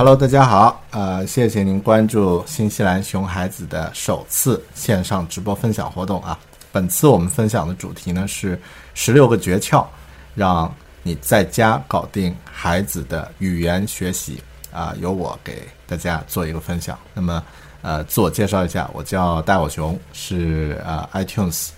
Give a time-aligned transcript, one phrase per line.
[0.00, 6.38] Hello，大家好，呃，谢谢您关注新西兰熊孩子的首次线上直播分享活动啊。
[6.72, 8.58] 本次我们分享的主题呢是
[8.94, 9.84] 十六个诀窍，
[10.34, 14.42] 让你在家搞定孩子的语言学习
[14.72, 14.94] 啊。
[14.98, 16.98] 由我给大家做一个分享。
[17.12, 17.44] 那么，
[17.82, 21.68] 呃，自我介绍一下，我叫大狗熊，是呃 iTunes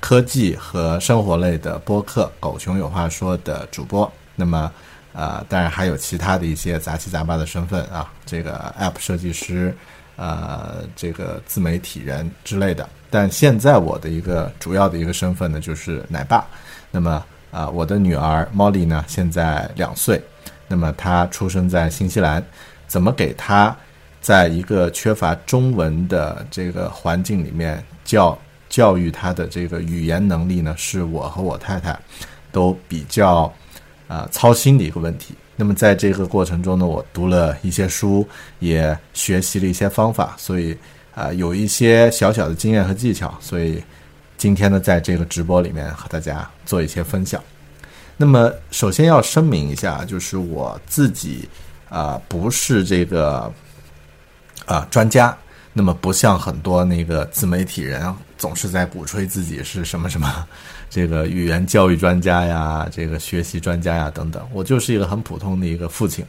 [0.00, 4.12] 科技和生活类的播客《狗熊有话说》的主播。
[4.36, 4.70] 那么，
[5.12, 9.74] 呃，当然还有其他的一些杂七杂八的身份啊，这个 App 设计师，
[10.16, 12.88] 呃，这个自媒体人之类的。
[13.10, 16.46] 但现在我的一个主要的一个身份呢，就是奶爸。
[16.92, 20.22] 那么啊，我的女儿 Molly 呢，现在两岁。
[20.68, 22.44] 那么她出生在新西兰，
[22.86, 23.76] 怎么给她
[24.20, 28.38] 在一个缺乏中文的这个环境里面教
[28.68, 30.72] 教育她的这个语言能力呢？
[30.78, 31.98] 是我和我太太
[32.52, 33.52] 都比较
[34.10, 35.34] 啊操心的一个问题。
[35.54, 38.28] 那么在这个过程中呢，我读了一些书，
[38.58, 40.76] 也学习了一些方法，所以。
[41.12, 43.82] 啊，有一些小小的经验和技巧，所以
[44.38, 47.42] 今天呢，在这个直播里面和大家做一些分享。
[48.16, 51.48] 那么，首先要声明一下，就是我自己
[51.90, 53.52] 啊，不是这个
[54.66, 55.36] 啊专家。
[55.72, 60.46] 那么，不像很多那个自媒体人总是在鼓吹自己是什么什么
[60.90, 64.46] 这个语言教育专家呀，这个学习专家呀等等。
[64.52, 66.22] 我就是一个很普通的一个父亲。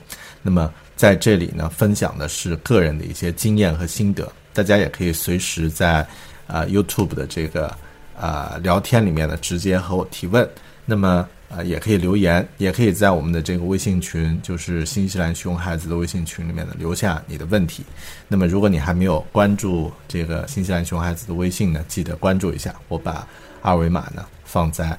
[0.44, 4.32] 那么，在这里呢，分享的是个人的一些经验和心得。
[4.54, 6.08] 大家也可以随时在
[6.46, 7.76] 啊 YouTube 的这个
[8.16, 10.48] 啊聊天里面呢，直接和我提问。
[10.86, 17.84] 那么啊，也可以留言，也可以在我们的这个微信群，就是新西兰熊孩子的微信群里面呢，留下你的问题。
[18.28, 22.76] 那么，如果你还没有关注这个新西兰熊孩子的微信呢，记得关注一下。
[22.88, 23.28] 我把
[23.62, 24.90] 二维码呢放在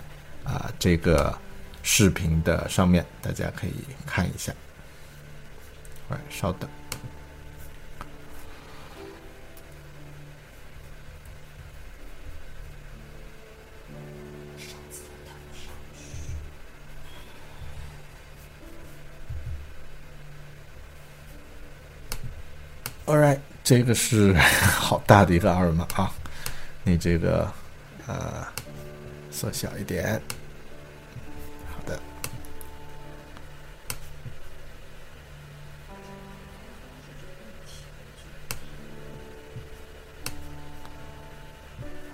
[0.45, 1.39] 啊这个
[1.83, 3.75] 视频的上面，大家可以
[4.07, 4.51] 看一下。
[6.09, 6.67] 来，稍等。
[23.05, 24.33] Alright，这个是
[24.65, 26.11] 好大的一个二维码啊！
[26.84, 27.53] 你这个
[28.07, 28.47] 呃
[29.42, 30.22] 缩小一点，
[31.74, 31.98] 好的，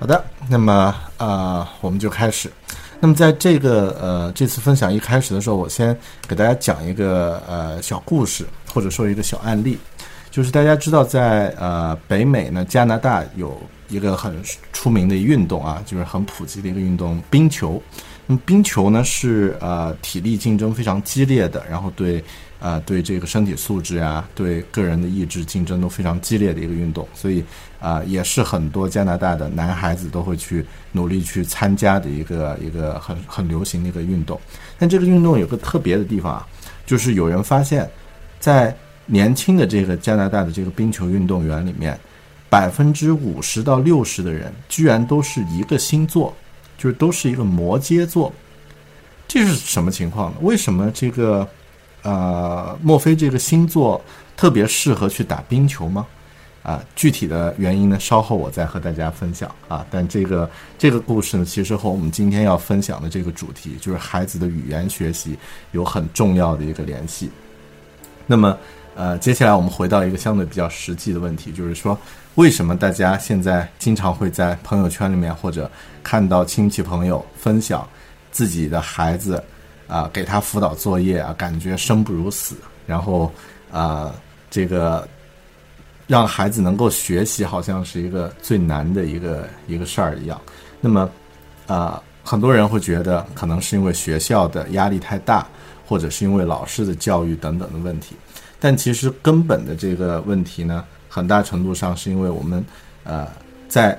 [0.00, 0.25] 好的。
[0.48, 2.50] 那么啊，我们就开始。
[2.98, 5.94] 那么在这个呃这次分享一开始的时候，我先
[6.26, 9.78] 给大家讲一个呃小故事，或者说一个小案例。
[10.31, 14.42] 就是大家知道，在呃北美呢，加拿大有一个很
[14.78, 17.82] 出名的运动啊，就是很普及的一个运动——冰球。
[18.28, 22.22] 那么冰球呢是呃体力竞争非常激烈的，然后对
[22.60, 27.42] 呃对这个身体素质啊，对个人的意志竞争都非常激烈的一个运动，所以
[27.80, 34.40] 啊也是很多加拿大的男孩子都会去努力去参加的一个一个很很流行的一个运动。
[34.78, 36.46] 但这个运动有个特别的地方啊，
[36.86, 37.90] 就是有人发现，
[38.38, 38.72] 在
[39.06, 41.98] 年轻的这个加拿大的这个冰球运动员里面，
[42.48, 46.34] 百分之五十到六十的人居然都是一个星座。
[46.80, 48.32] 就是都是一个摩羯座，
[49.26, 50.36] 这是什么情况呢？
[50.42, 51.44] 为什么这个，
[52.02, 54.00] 呃，莫非这个星座
[54.36, 56.06] 特别适合去打冰球吗？
[56.62, 59.84] 啊，具体的原因呢，稍后我再和大家分享啊。
[59.90, 60.48] 但这个
[60.78, 65.36] 这个故事呢，其实和我们今天要分享的这个主题，就是孩子的语言学习，
[65.72, 67.28] 有很重要的一个联系。
[68.24, 68.56] 那么，
[68.94, 71.98] 呃，接下来我们回到一个相对比较实际的问题，就是说。
[72.38, 75.69] 为什么大家现在经常会在朋友圈里面或者
[76.05, 77.87] 看到亲戚朋友分享
[78.31, 79.43] 自己的孩子
[79.88, 82.55] 啊，给他辅导作业啊，感觉生不如死，
[82.87, 83.29] 然后
[83.73, 84.14] 啊，
[84.49, 85.06] 这个
[86.06, 90.41] 让孩子能够学习好像是一个最难的一个一个事儿一样。
[90.81, 91.11] 那么
[91.67, 95.44] 啊，很多人会觉得可能是因为学校的压力太大，
[95.84, 98.14] 或者是因为老师的教育等等的问题，
[98.61, 100.84] 但其实根本的这个问题呢？
[101.08, 102.64] 很大程度上是因为我们，
[103.05, 103.26] 呃，
[103.69, 103.99] 在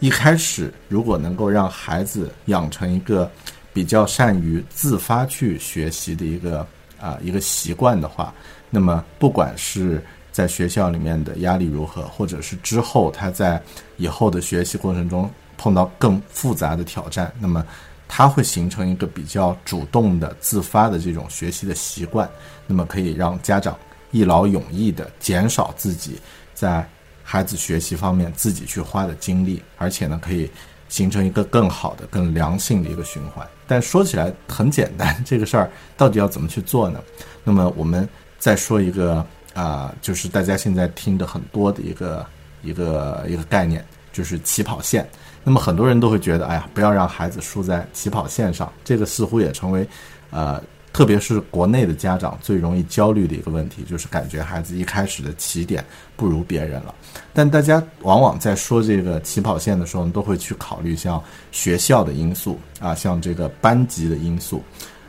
[0.00, 3.30] 一开始如果能够让孩子养成一个
[3.72, 6.66] 比较善于自发去学习的一个
[7.00, 8.32] 啊一个习惯的话，
[8.70, 13.60] 那么不管是在学校里面的压力如何，或者是之后他在
[13.96, 17.64] 以后的学习过程中碰到更复杂的挑战，那么
[18.06, 22.28] 他会形成一个比较主动的自发的这种学习的习惯，
[22.66, 23.76] 那么可以让家长。
[24.16, 26.18] 一劳永逸的减少自己
[26.54, 26.88] 在
[27.22, 30.50] 孩子学习方面自己去花的精力，而且呢，可以
[30.88, 33.46] 形成一个更好的、更良性的一个循环。
[33.66, 36.98] 但说起来很简单， 这个事儿到底要怎么去做呢？
[37.44, 38.08] 那么我们
[38.38, 42.26] 再说一个啊，就是大家现在听的很多的一个
[42.62, 45.06] 一个一个概念，就是起跑线。
[45.44, 49.86] 那么很多人都会觉得，哎呀，不要让孩子输在起跑线上，这个似乎也成为
[50.30, 50.62] 呃。
[50.96, 55.84] 特别是国内的家长最容易焦虑的一个问题，就是感觉孩子一开始的起点
[56.16, 56.94] 不如别人了。
[57.34, 61.22] 但大家往往在说这个起跑线的时候，都会去考虑像
[61.52, 64.62] 学校的因素啊，像这个班级的因素。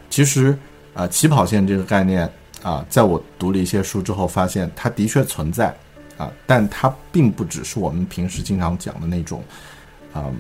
[0.10, 0.58] 其实
[0.94, 2.30] 啊，起跑线这个概念
[2.62, 5.74] 啊，在我读了一些书之后，发现它的确存在
[6.18, 9.42] 啊，但它并不只是我们平时经常讲的那种，
[10.14, 10.36] 嗯，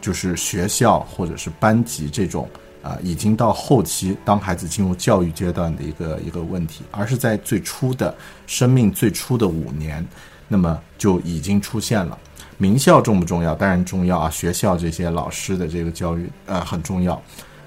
[0.00, 2.50] 就是学校或者是班级这种。
[2.82, 8.14] 啊，已经到后期，当孩子进入教育阶段的一个一个问题，而是在最初的
[8.46, 10.06] 生命最初的五年，
[10.48, 12.18] 那么就已经出现了。
[12.56, 13.54] 名校重不重要？
[13.54, 14.30] 当然重要啊！
[14.30, 17.20] 学校这些老师的这个教育，呃，很重要。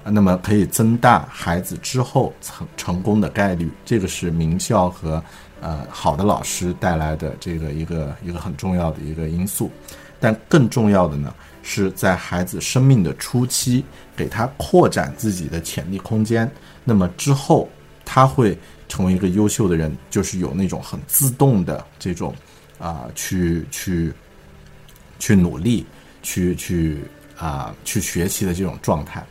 [0.04, 5.22] 那么可以增大孩子之后成成功的概率，这个是名校和
[5.60, 9.70] 呃好的老师带来的这个一个一个很重要的一个因素。
[10.20, 11.32] 但更重要的呢？
[11.66, 13.82] 是在孩子生命的初期，
[14.16, 16.50] 给他扩展自己的潜力空间。
[16.84, 17.68] 那么之后，
[18.04, 18.58] 他会
[18.88, 22.34] 成为一个优秀的人，就是有那种很自动的这种
[22.78, 24.12] 啊，去去
[25.18, 25.86] 去努力，
[26.22, 27.04] 去去
[27.38, 29.24] 啊，去学习的这种状态。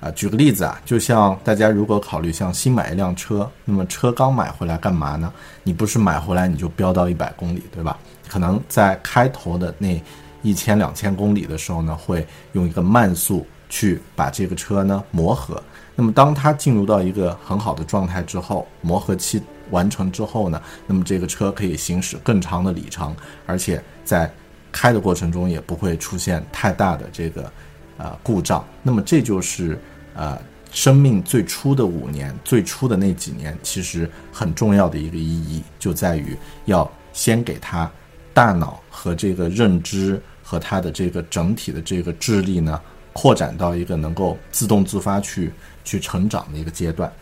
[0.00, 5.32] 啊，举个例子啊，就像大家如果考虑像新买一辆车，那么车刚买回来干嘛呢？
[5.62, 7.98] 你不是买回来你就飙到一百公里，对吧？
[8.28, 10.00] 可能在开头的那。
[10.44, 15.60] 一千两千公里的时候呢，会用一个慢速去把这个车呢磨合。
[15.96, 24.30] 那么当它进入到一个很好的状态之后，磨合期完成之后呢，那么这个车可以行驶更长的里程，而且在
[24.70, 27.50] 开的过程中也不会出现太大的这个
[27.96, 28.62] 呃故障。
[28.82, 29.80] 那么这就是
[30.14, 30.38] 呃
[30.70, 37.90] 生命最初的五年，最初的那几年，其实很重要的一个意义就在于要先给他
[38.34, 40.20] 大脑和这个认知。
[40.44, 42.78] 和他的这个整体的这个智力呢，
[43.12, 45.52] 扩展到一个能够自动自发去
[45.84, 47.12] 去成长的一个阶段。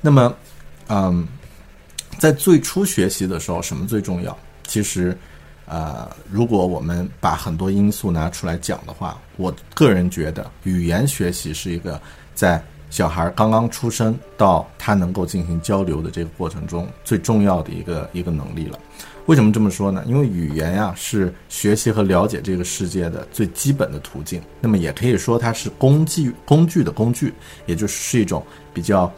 [0.00, 0.34] 那么，
[0.88, 1.26] 嗯，
[2.18, 4.36] 在最初学习的时候，什么最重要？
[4.64, 5.16] 其实，
[5.66, 12.00] 呃，如果我们把很多因素拿出来讲的话，我个人觉得语言学习是一个
[12.34, 18.78] 在小孩刚刚出生到他能够进行交流的这个过程中最重要的一个一个能力了。
[19.28, 20.02] 为什么这么说呢？
[20.06, 24.40] 因为语言呀是学习和了解这个世界的最基本的途径。
[24.58, 27.34] 那么也可以说它是工具工具的工具，
[27.66, 28.42] 也就是一种
[28.72, 29.12] 比较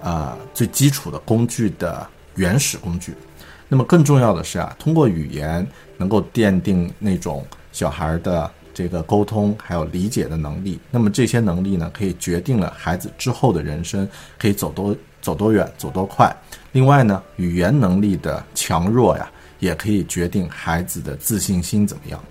[0.00, 2.06] 啊最基础的工具的
[2.36, 3.12] 原始工具。
[3.68, 10.78] 那么更重要的是啊，通过语言能够奠定那种小孩的这个沟通还有理解的能力。
[10.88, 14.08] 那么这些能力呢，可以决定了孩子之后的人生
[14.38, 16.32] 可以走多走多远，走多快。
[16.72, 22.24] 另外呢，语言能力的强弱呀，也可以决定孩子的自信心怎么样。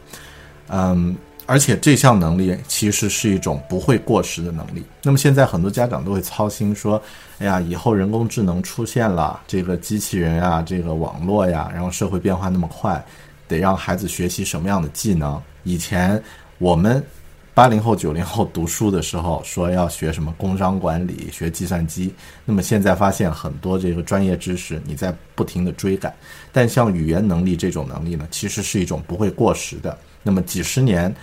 [0.67, 1.15] 嗯。
[1.47, 4.85] 而且这项能力其实是一种不会过时的能力。
[5.03, 7.01] 那么现在很多家长都会操心说
[7.39, 13.03] ：“哎呀，以后人工智能出现了，这个机器人啊，这个网络呀，然后社会变化那么快，
[13.49, 16.21] 得让孩子学习什么样的技能？”以前
[16.57, 17.03] 我们
[17.53, 22.13] 八零后、九零后读书的时候说要学什么工商管理、学计算机，
[22.45, 26.13] 那么现在发现很多这个专业知识你在不停的追赶。
[26.51, 29.97] 但像语言能力这种能力呢，其实是一种不会过时的。
[30.23, 31.13] 那么几十年。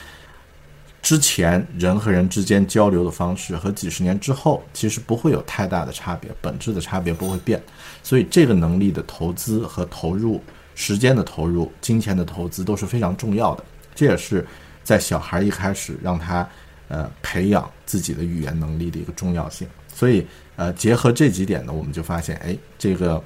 [1.01, 7.63] 之前人和人之间交流的方式和几十年之后其实不会有太大的差别，本质的差别不会变，
[8.03, 10.43] 所以这个能力的投资和投入、
[10.75, 13.65] 时间的投入、金钱的投资都是非常重要的。
[13.95, 14.45] 这也是
[14.89, 16.49] 在小孩一开始让他
[16.89, 19.69] 呃培养自己的语言能力的一个重要性。
[19.95, 20.27] 所以
[20.57, 23.23] 呃结合这几点呢，我们就发现，哎，这个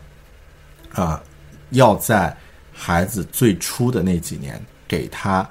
[0.93, 1.23] 啊
[1.71, 2.37] 要在
[2.73, 5.49] 孩子最初的那几年给他。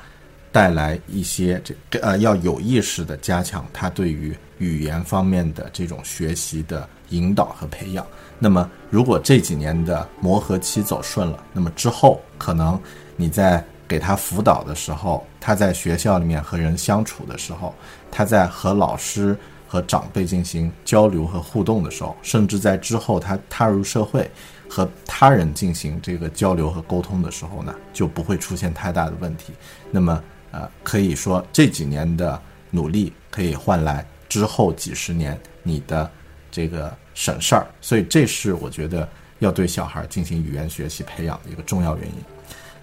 [0.54, 8.06] 带来一些这呃要有意识的加强他对于语言方面的这种学习的引导和培养。
[8.38, 12.78] 那么，如果这几年的磨合期走顺了，那么之后可能
[13.16, 17.76] 你在给他辅导的时候，他在学校里面和人相处的时候，
[18.10, 24.32] 他在和老师和长辈进行交流和互动的时候，甚至在之后他踏入社会
[24.70, 29.52] 和他人进行这个交流和沟通的时候呢，就不会出现太大的问题。
[29.92, 30.24] 那么。
[30.54, 32.38] 呃，可以说这几年的
[32.72, 36.12] 努力可以换来之后几十年你的
[36.52, 39.08] 这个省事儿，所以这是我觉得
[39.40, 42.16] 要对小孩进行语言学习培养的一个重要原因。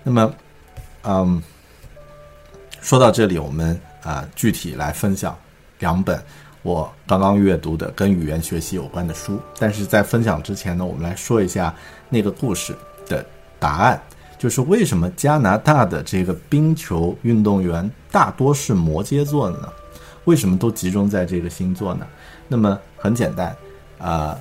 [0.03, 0.35] 那么，
[1.03, 1.43] 嗯，
[2.81, 5.37] 说到这里，我们啊具体来分享
[5.79, 6.23] 两本
[6.63, 9.41] 我刚刚阅读的跟语言学习有关的书。
[9.59, 11.75] 但是在分享之前呢，我们来说一下
[12.09, 12.77] 那个故事
[13.07, 13.25] 的
[13.59, 14.01] 答案。
[14.39, 19.69] 就是为什么加拿大的这个冰球运动员大多是摩羯座的呢？
[20.27, 22.07] 为什么都集中在这个星座呢？
[22.47, 23.57] 那么很简单，
[23.99, 24.39] 啊，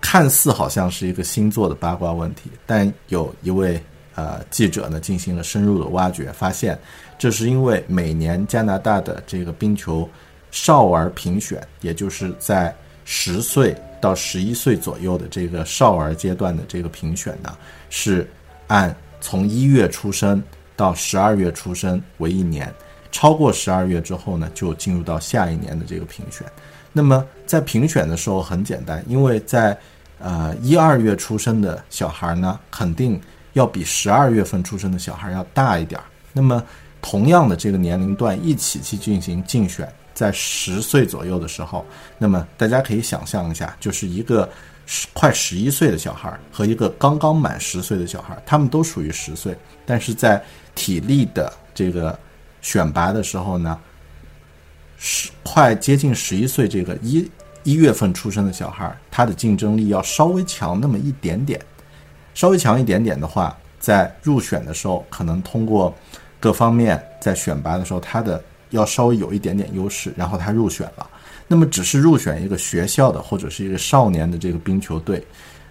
[0.00, 3.82] 看似好像是一个星座的八卦问题，但有一位
[4.16, 6.76] 呃记者呢进行了深入的挖掘，发现
[7.16, 10.08] 这是因为每年加拿大的这个冰球
[10.50, 17.56] 少儿评选，也就是在十岁到十一岁左右的这个少儿阶段的这个评选呢，
[17.88, 18.28] 是
[18.66, 18.92] 按。
[19.18, 20.40] 从一月出生
[20.76, 22.72] 到十二月出生为一年，
[23.10, 26.46] 超过十二月之后呢，就进入到下一年的这个评选。
[26.92, 29.76] 那么在评选的时候很简单，因为在
[30.20, 33.20] 呃一二月出生的小孩呢，肯定
[33.56, 36.04] 要比十二月份出生的小孩要大一点儿。
[36.32, 36.62] 那么
[37.00, 41.84] 同样的这个年龄段一起去进行竞选，在十岁左右的时候，
[42.18, 44.48] 那么大家可以想象一下，就是一个。
[44.88, 49.52] 十快十一岁的小孩和一个刚刚满十岁的小孩，他们都属于十岁，
[49.84, 50.40] 但是在
[50.76, 52.16] 体力的这个
[52.62, 53.76] 选拔的时候呢，
[54.96, 57.28] 十快接近十一岁这个一
[57.64, 61.60] 一月份出生的小孩，他的竞争力要稍微强那么一点点，
[62.36, 65.92] 稍微强一点点的话，在入选的时候，可能通过
[66.38, 68.40] 各方面在选拔的时候，他的
[68.70, 71.08] 要稍微有一点点优势，然后他入选了。
[71.48, 75.26] 那么只是入选一个学校的或者是一个少年的这个冰球队，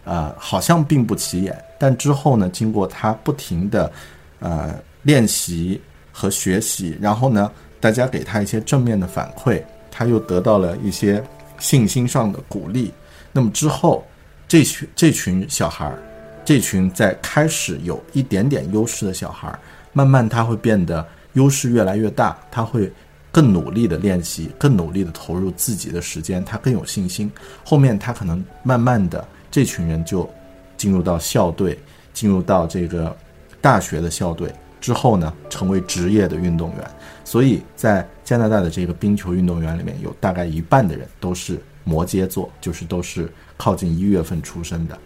[0.05, 1.55] 呃，好像并不起眼。
[1.77, 3.91] 但之后呢，经过他不停的
[4.39, 5.79] 呃练习
[6.11, 11.23] 和学习，然后呢，大家给他一些正面的反馈，他又得到了一些
[11.59, 12.91] 信心上的鼓励。
[13.31, 14.03] 那么之后，
[14.47, 16.01] 这群这群小孩儿，
[16.45, 19.59] 这群在开始有一点点优势的小孩儿，
[19.91, 22.89] 慢慢他会变得优势越来越大，他会。
[23.31, 27.29] 更努力的练习，更努力的投入自己的时间，他更有信心。
[27.65, 30.29] 后面他可能慢慢的，这群人就
[30.77, 31.77] 进入到校队，
[32.13, 33.13] 进入到这个
[33.59, 34.49] 大学的校队
[34.79, 36.91] 之后呢，成为职业的运动员。
[37.25, 44.97] 所以在加拿大的这个冰球运动员里面有大概一半的人都是摩羯座，就是都是靠近一月份出生的。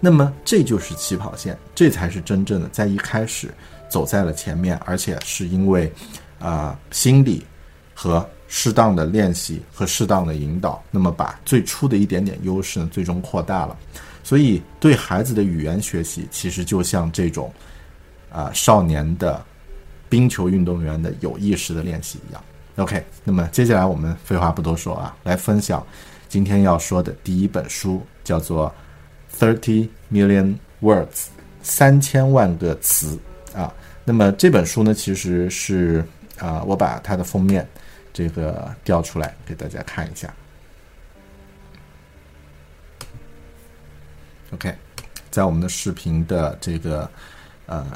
[0.00, 3.52] 那么这就是起跑线，这才是真正的在一开始
[3.88, 5.92] 走在了前面，而且是因为
[6.38, 7.44] 啊心理。
[7.98, 13.74] 和适当的练习和适当的引导，那么把最初的一点点优势呢，最终扩大了。
[14.22, 17.50] 所以，对孩子的语言学习，其实就像这种，
[18.30, 19.42] 啊，少年的
[20.10, 22.44] 冰球运动员的有意识的练习一样。
[22.76, 25.82] OK，那么接下来我们废话不多说啊，来分享
[26.28, 28.68] 今天要说的第一本书，叫做
[29.38, 31.06] 《Thirty Million Words》
[31.62, 33.18] 三千万个词
[33.54, 33.72] 啊。
[34.04, 36.04] 那么这本书呢，其实是。
[36.38, 37.66] 啊，我把它的封面
[38.12, 40.30] 这个调出来给大家看一下。
[44.50, 44.76] OK，
[45.30, 47.10] 在我们的视频的这个
[47.64, 47.86] 呃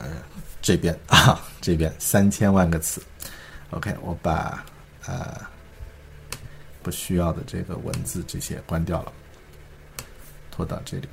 [0.62, 3.02] 这边 啊，这边三千万个词。
[3.72, 4.64] OK，我把
[5.04, 5.38] 呃
[6.82, 9.12] 不需要的这个文字这些关掉了，
[10.50, 11.06] 拖到这里。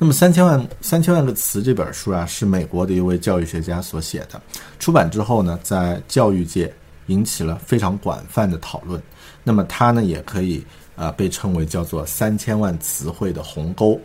[0.00, 4.40] 那么三千万三千万个词这本书啊，是美国的一位教育学家所写的。
[4.78, 6.72] 出版之后呢，在教育界
[7.06, 9.02] 引起了非常广泛的讨论。
[9.42, 10.64] 那么它呢，也可以
[10.94, 14.00] 啊被称为叫做三千万词汇的鸿沟。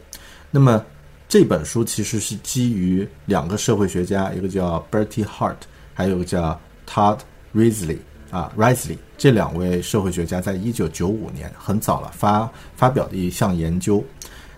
[0.49, 0.83] 那么
[1.29, 5.57] 这本书其实是基于两个社会学家，一个叫 Bertie Hart，
[5.93, 6.59] 还有一个叫
[6.89, 7.19] Todd
[7.53, 7.97] Risley
[8.31, 14.03] 啊 Risley 这两位社会学家在一九九五年很早了发发表的一项研究。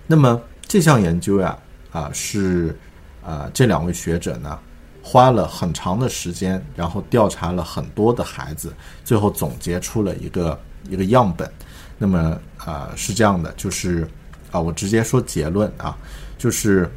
[0.08, 1.57] 那么这项研究呀，
[1.91, 2.75] 啊是，
[3.24, 4.60] 啊这两位学者呢，
[5.01, 11.50] 花了很长的时间，然后调查了很多的孩子，最后总结出了一个一个样本。
[11.98, 14.10] 那么啊是这样的，就是
[14.51, 15.95] 啊我直接说结论啊，
[16.38, 16.91] 就是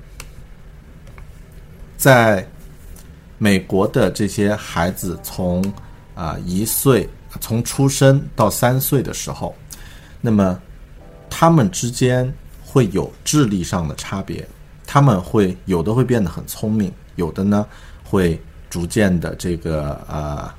[1.97, 2.45] 在
[3.37, 5.63] 美国的这些孩子从
[6.15, 7.09] 啊一岁
[7.41, 9.55] 从出生到三岁的时候，
[10.21, 10.59] 那么
[11.29, 12.35] 他们之间。
[12.71, 14.47] 会有智力上的差别，
[14.87, 17.67] 他们会有的会变得很聪明，有的呢
[18.05, 20.51] 会逐渐的这个呃，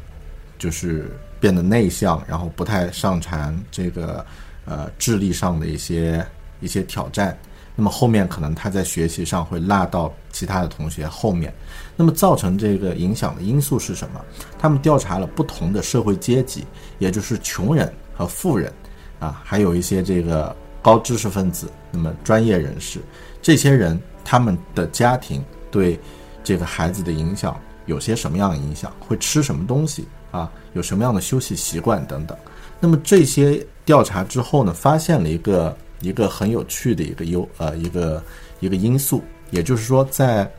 [0.57, 4.25] 就是变得内向，然后不太擅长这个
[4.65, 6.25] 呃智力上的一些
[6.61, 7.37] 一些挑战。
[7.75, 11.53] 那么后面可能他在学习上会落到其他的同学后面。
[11.95, 14.19] 那么造成这个影响的因素是什么？
[14.57, 16.65] 他们调查了不同的社会阶级，
[16.97, 18.73] 也就是穷人和富人
[19.19, 20.55] 啊，还有一些这个。
[20.81, 22.99] 高知识分子，那么专业人士，
[23.41, 25.99] 这些人他们的家庭对
[26.43, 28.91] 这个孩子的影响有些什么样的影响？
[28.99, 30.49] 会吃什么东西啊？
[30.73, 32.37] 有什么样的休息习惯等等？
[32.79, 38.23] 那么这些调查之后呢，发现了一个一个很有趣的一个优呃一个
[38.61, 40.49] 一个因素，也就是说，在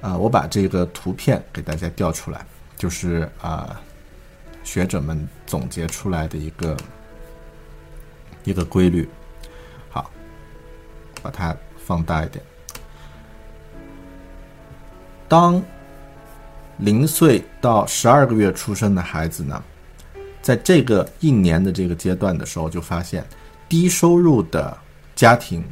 [0.00, 2.44] 啊，我把这个图片给大家调出来，
[2.76, 3.80] 就是啊，
[4.64, 6.76] 学者们总结出来的一个。
[8.48, 9.06] 一个规律，
[9.90, 10.10] 好，
[11.22, 12.42] 把它放大一点。
[15.28, 15.62] 当
[16.78, 19.62] 零岁到十二个月出生的孩子呢，
[20.40, 23.22] 在这个一年的这个阶段的时候，就发现
[23.68, 24.74] 低收入的
[25.14, 25.62] 家庭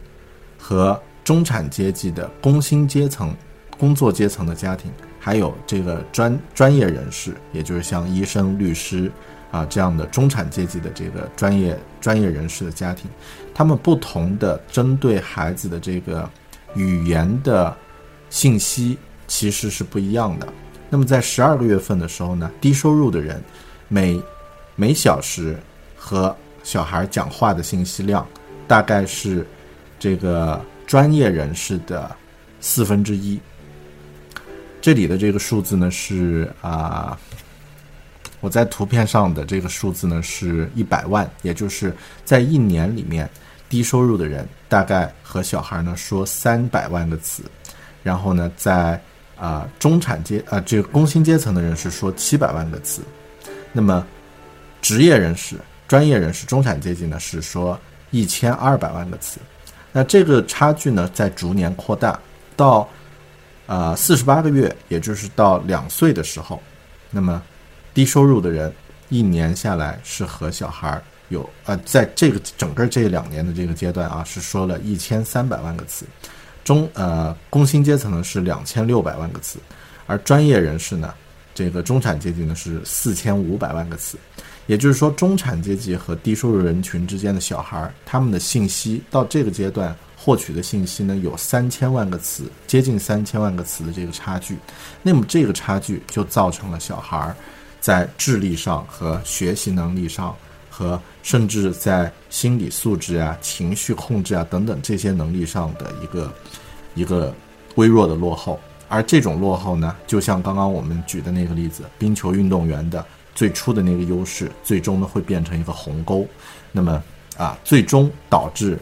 [0.59, 3.35] 和中产阶级的工薪阶层、
[3.79, 9.11] 工作阶层的家庭，还有这个专专业人士，也就是像医生、律师。
[9.53, 13.11] 啊，这样的中产阶级的这个专业专业人士的家庭，
[13.53, 16.31] 他们不同的针对孩子的这个
[16.77, 17.77] 语言的
[18.31, 20.47] 信息其实是不一样的。
[20.88, 23.42] 那么在十二个月份的时候呢，低收入的人
[23.88, 24.23] 每
[24.77, 25.59] 每小时
[25.97, 28.25] 和小孩讲话的信息量
[28.69, 29.45] 大概是
[29.99, 32.14] 这个专业人士的
[32.61, 33.40] 四分之一。
[34.81, 37.19] 这里的这个数字呢是啊。
[38.47, 41.93] 我在图片上的这个数字呢是一百万，也就是
[42.25, 43.29] 在一年里面，
[43.69, 47.43] 低收入的人大概和小孩呢说三百万个词，
[48.05, 49.03] 然后呢，在
[49.37, 53.03] 啊中产阶啊这个工薪阶层的人是说七百万个词，
[53.73, 54.07] 那么
[54.81, 55.57] 职业人士、
[55.89, 57.77] 专业人士、中产阶级呢是说
[58.13, 59.41] 一千二百万个词，
[59.91, 62.17] 那这个差距呢在逐年扩大，
[62.55, 62.89] 到
[63.67, 66.63] 啊四十八个月，也就是到两岁的时候，
[67.11, 67.43] 那么。
[67.97, 68.71] 低收入的人
[69.09, 76.05] 一年下来是和小孩儿有呃，在这个整个这两年的这个阶段啊，是说了一千三百万个词，
[76.63, 79.59] 中呃工薪阶层呢是两千六百万个词，
[80.07, 81.15] 而专业人士呢，
[81.55, 84.19] 这个中产阶级呢是四千五百万个词，
[84.67, 89.97] 也就是说中产阶级和低收入人群之间的小孩儿，他们的信息到这个阶段。
[90.19, 94.59] 获取的信息呢有三千万个词，接近三千万个词的这个差距，
[95.01, 97.37] 那么这个差距就造成了小孩儿
[97.87, 100.35] 在智力上和学习能力上，
[100.68, 106.35] 和甚至在心理素质啊、情绪控制啊等等这些能力上的一个
[106.96, 107.33] 一个
[107.77, 108.59] 微弱的落后。
[108.88, 116.27] 而这种落后呢，就像刚刚我们举的那个例子，冰球运动员的最初的那个优势，最终呢会变成一个鸿沟，
[116.72, 117.01] 那么
[117.37, 118.77] 啊，最终导致。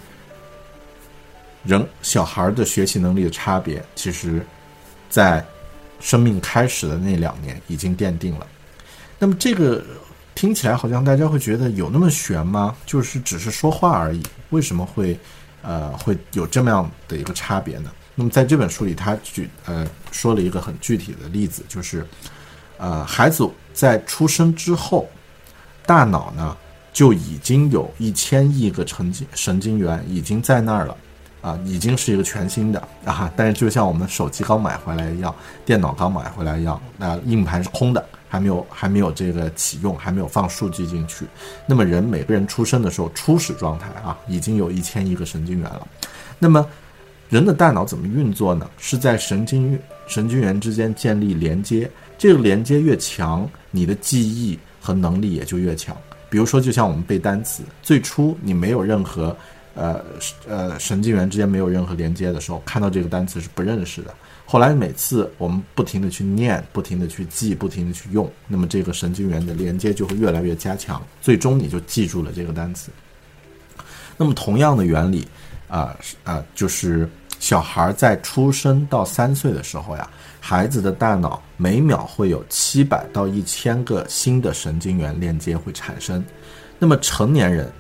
[1.63, 4.47] 人小孩的学习能力的差别，其实，
[5.11, 5.45] 在
[6.01, 8.47] 生命开始的那两年已经奠定了。
[9.25, 9.83] 那么这个
[10.35, 12.77] 听起来好像大家会觉得有那么悬吗？
[12.85, 15.19] 就是只是说话而已，为什么会
[15.63, 17.91] 呃会有这么样的一个差别呢？
[18.15, 22.07] 那么在这本书里，他举呃说了一个很具体的例子，就是
[22.77, 25.09] 呃孩子在出生之后，
[25.87, 26.55] 大脑呢
[26.93, 30.95] 就已经有一千亿个神经神经元已经在那儿了。
[31.41, 35.35] 啊，已经是一个全新的啊，但是就像我们手机刚买回来一样，
[35.67, 38.03] 电脑刚买回来一样，那硬盘是空的，
[38.35, 41.25] 还没有还没有这个启用，还没有放数据进去。
[41.67, 45.87] 那么人每个人出生的时候初始状态啊，已经有一千亿个神经元了。
[46.37, 46.67] 那么
[47.29, 48.69] 人的大脑怎么运作呢？
[48.77, 55.97] 是在神经神经元之间建立连接，这个连接越强，你的记忆和能力也就越强。
[56.29, 59.37] 比如说，就像我们背单词，最初你没有任何。
[59.77, 60.01] 呃，
[60.49, 64.15] 呃，神经元之间没有任何连接的时候，看到这个单词是不认识的。
[64.47, 72.91] 后来每次我们不停的去念，不停的去记，不停的去用，那么这个神经元的连接就会越来越加强，最终你就记住了这个单词。
[74.17, 75.27] 那么同样的原理，
[75.69, 80.09] 啊啊，就是小孩在出生到三岁的时候呀，
[80.41, 86.25] 孩子的大脑每秒会有七百到一千个新的神经元链接会产生。
[86.79, 87.73] 那么成年人。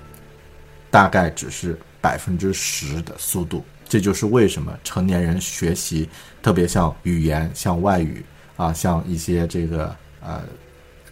[0.90, 6.08] 大概只是百分之十的速度，这就是为什么成年人学习，
[6.42, 8.24] 特别像语言、像外语
[8.56, 10.42] 啊，像一些这个呃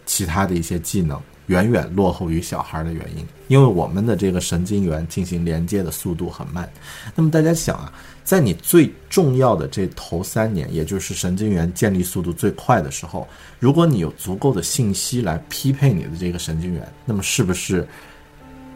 [0.05, 3.25] 其他的一些技能，远远落后于小孩的原因。
[3.47, 6.69] 因为我们的这个神经元进行连接的速度很慢。
[7.15, 7.89] 那么大家想啊，
[8.25, 13.25] 在你最重要的这头三年，也就是神经元建立速度最快的时候，
[13.61, 17.87] 如果你有足够的信息来匹配你的这个神经元，那么是不是？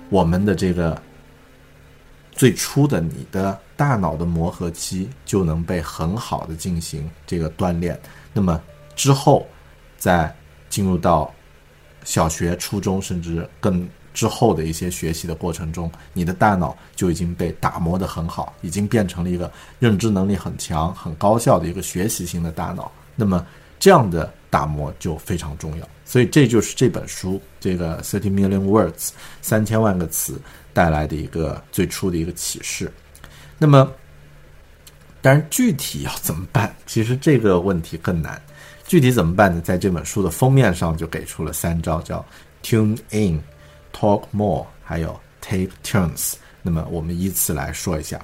[0.10, 0.98] 我们的这个
[2.38, 8.00] 最初的你的大脑的磨合期就能被很好的进行这个锻炼，
[8.32, 8.62] 那么
[8.96, 9.46] 之后
[9.98, 10.34] 在
[10.70, 11.34] 进入到
[12.06, 22.92] 小学、初中甚至更之后的一些学习的过程中，你的大脑就已经被打磨得很好，已经变成了一个认知能力很强、很高效的一个学习型的大脑。
[23.16, 23.46] 那么
[23.80, 25.88] 这样的打磨就非常重要。
[26.04, 29.10] 所以这就是这本书这个 thirty million words
[29.42, 30.40] 三千万个词
[30.78, 32.92] 带来的一个最初的一个启示。
[33.58, 33.92] 那么，
[35.24, 36.72] 当然具体要怎么办？
[36.86, 38.40] 其实这个问题更难。
[38.86, 39.60] 具体怎么办呢？
[39.60, 42.24] 在这本书的封面上就给出了三招，叫
[42.62, 43.42] tune in、
[43.92, 46.36] talk more，还有 take turns。
[46.62, 48.22] 那么我们依次来说一下。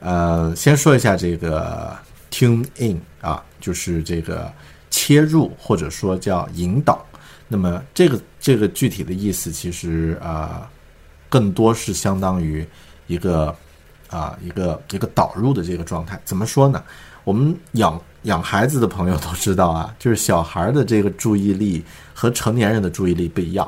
[0.00, 1.96] 呃，先说一下这个
[2.32, 4.52] tune in 啊，就是这个。
[4.94, 7.02] 切入或者说叫引导，
[7.48, 10.70] 那么这个这个具体的意思其实啊，
[11.32, 12.66] 更多是相当于
[13.06, 13.56] 一个
[14.10, 16.20] 啊一个一个导入的这个状态。
[16.26, 16.82] 怎么说呢？
[17.24, 23.66] 我们养养孩子的朋友都知道啊， 就是小孩的这个注意力和成年人的注意力不一样，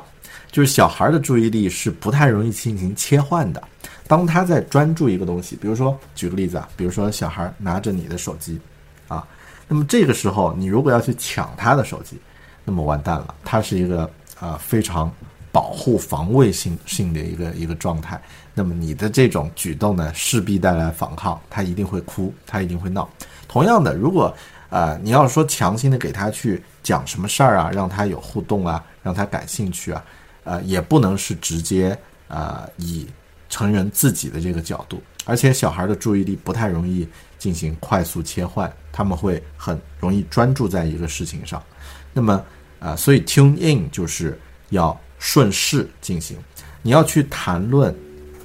[0.53, 3.63] 就是小孩的注意力是不太容易进行切换的。
[4.07, 8.61] 当他在专注一个东西，比如说举个例子啊，比如说小孩拿着你的手机
[9.09, 9.27] 啊。
[9.67, 12.19] 那么这个时候，你如果要去抢他的手机，
[12.63, 13.35] 那么完蛋了。
[13.43, 15.11] 他是一个啊非常
[15.55, 18.21] 保护防卫性性的一个一个状态。
[18.53, 23.09] 那么你的这种举动呢，势必带来反抗，他一定会哭，他一定会闹。
[23.47, 24.35] 同样的，如果
[24.69, 30.05] 啊你要说强行的给他去讲什么事儿啊，让他有互动啊，让他感兴趣啊，
[30.43, 33.07] 呃，也不能是直接啊以
[33.49, 37.09] 成人自己的这个角度，而且小孩的注意力不太容易。
[37.37, 41.63] 进行快速切换，他们会很容易专注在一个事情上。
[42.11, 42.43] 那么，
[42.81, 44.41] 啊，所以 tune in 就是
[44.71, 46.37] 要顺势进行。
[46.83, 47.95] 你要去谈论，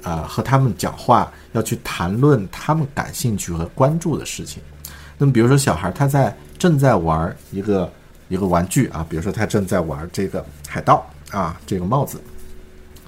[0.02, 4.62] 啊，和他们讲话，要去谈论他们感兴趣和关注的事情。
[5.18, 7.92] 那么，比如说小孩他在正在玩一个
[8.30, 12.18] 一个玩具啊，比如说他正在玩这个海盗啊，这个帽子。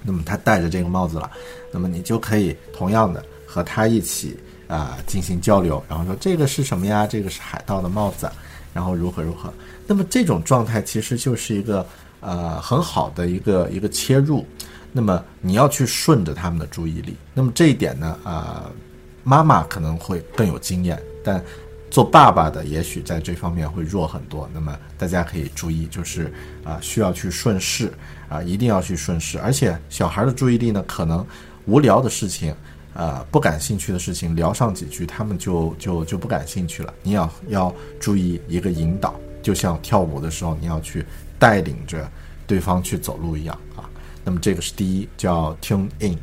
[0.03, 1.31] 那么他戴着这个帽子了，
[1.73, 4.37] 那么你就可以同样的和他一起。
[4.69, 7.07] 啊，进行交流，然后说这个是什么呀？
[7.07, 8.31] 这个是海盗的帽子，
[8.73, 9.53] 然后如何如何？
[9.87, 11.87] 那么这种状态其实就是一个
[12.23, 14.47] 呃很好的一个一个切入。
[14.91, 17.15] 那么你要去顺着他们的注意力。
[17.35, 18.71] 那么这一点呢，啊，
[19.23, 21.43] 妈妈可能会更有经验，但
[21.91, 24.49] 做爸爸的也许在这方面会弱很多。
[24.55, 26.33] 那么大家可以注意，就是
[26.65, 27.93] 啊，需要去顺势
[28.29, 29.39] 啊，一定要去顺势。
[29.39, 31.27] 而且小孩的注意力呢，可能
[31.67, 32.55] 无聊的事情。
[32.95, 36.93] 呃，不感兴趣的事情聊上几句，他们就就就不感兴趣了。
[37.03, 41.03] 你要要注意一个引导，就像跳舞的时候，你要去
[41.43, 42.09] 带领着
[42.47, 43.91] 对方去走路一样啊。
[44.23, 46.17] 那么这个是第一，叫 tune in。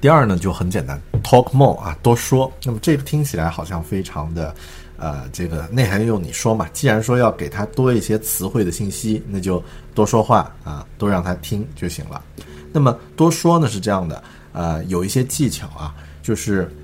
[0.00, 2.50] 第二呢，就很简单，talk more 啊，多说。
[2.64, 4.54] 那么这个听起来好像非常的，
[4.96, 6.66] 呃，这个内涵用你说嘛。
[6.72, 9.62] 既然说要给他多一些词汇的信息，那就
[9.94, 12.24] 多说话啊，多让他听就行了。
[12.72, 14.22] 那么多说呢是这样的，
[14.54, 16.74] 呃，有一些技巧啊，就是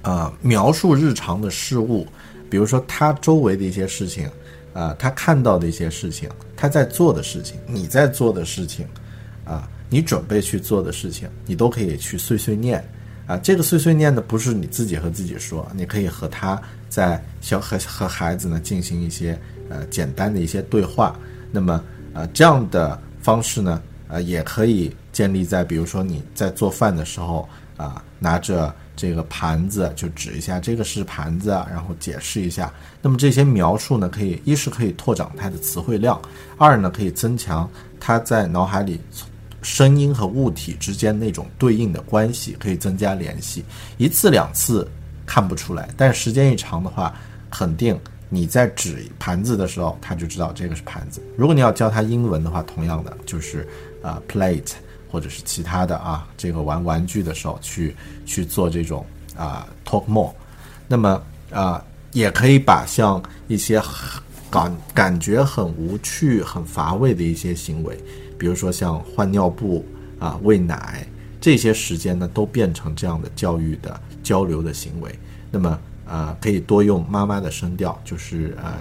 [0.00, 2.06] 呃描述日常的事物，
[2.48, 4.26] 比如说他周围的一些事情，
[4.72, 8.86] 啊，他看到的一些事情，他在做的事情，你在做的事情，
[9.44, 12.82] 啊，你准备去做的事情，你都可以去碎碎念。
[13.26, 21.14] 啊，这个碎碎念呢，不是你自己和自己说，你可以和他在小和和孩子呢进行一些呃简单的一些对话。
[21.52, 32.70] 那么呃这样的方式呢，呃也可以建立在比如说你在做饭的时候啊，拿着这个盘子就指一下这个是盘子，然后解释一下。
[33.00, 36.20] 那么这些描述呢，可以一是可以拓展他的词汇量，
[36.56, 39.00] 二呢可以增强他在脑海里。
[39.60, 43.64] 声音和物体之间那种对应的关系可以增加联系，
[43.96, 44.88] 一次两次
[45.26, 47.12] 看不出来，但时间一长的话，
[47.50, 51.20] 肯定你在指盘子的时候，他就知道这个是盘子。
[51.36, 53.66] 如果你要教他英文的话，同样的就是
[54.00, 54.74] 啊 plate
[55.10, 57.94] 或者是其他的啊，这个玩玩具的时候去
[58.26, 59.04] 去做这种
[59.36, 60.32] 啊 talk more，
[60.86, 63.82] 那么啊也可以把像一些
[64.50, 67.98] 感感觉很无趣、很乏味的一些行为。
[68.38, 69.84] 比如说像换尿布
[70.18, 71.06] 啊、喂奶
[71.40, 75.12] 这些时间呢，都变成这样的教育的交流的行为。
[75.50, 78.78] 那么呃，可以多用妈妈的声调，就是呃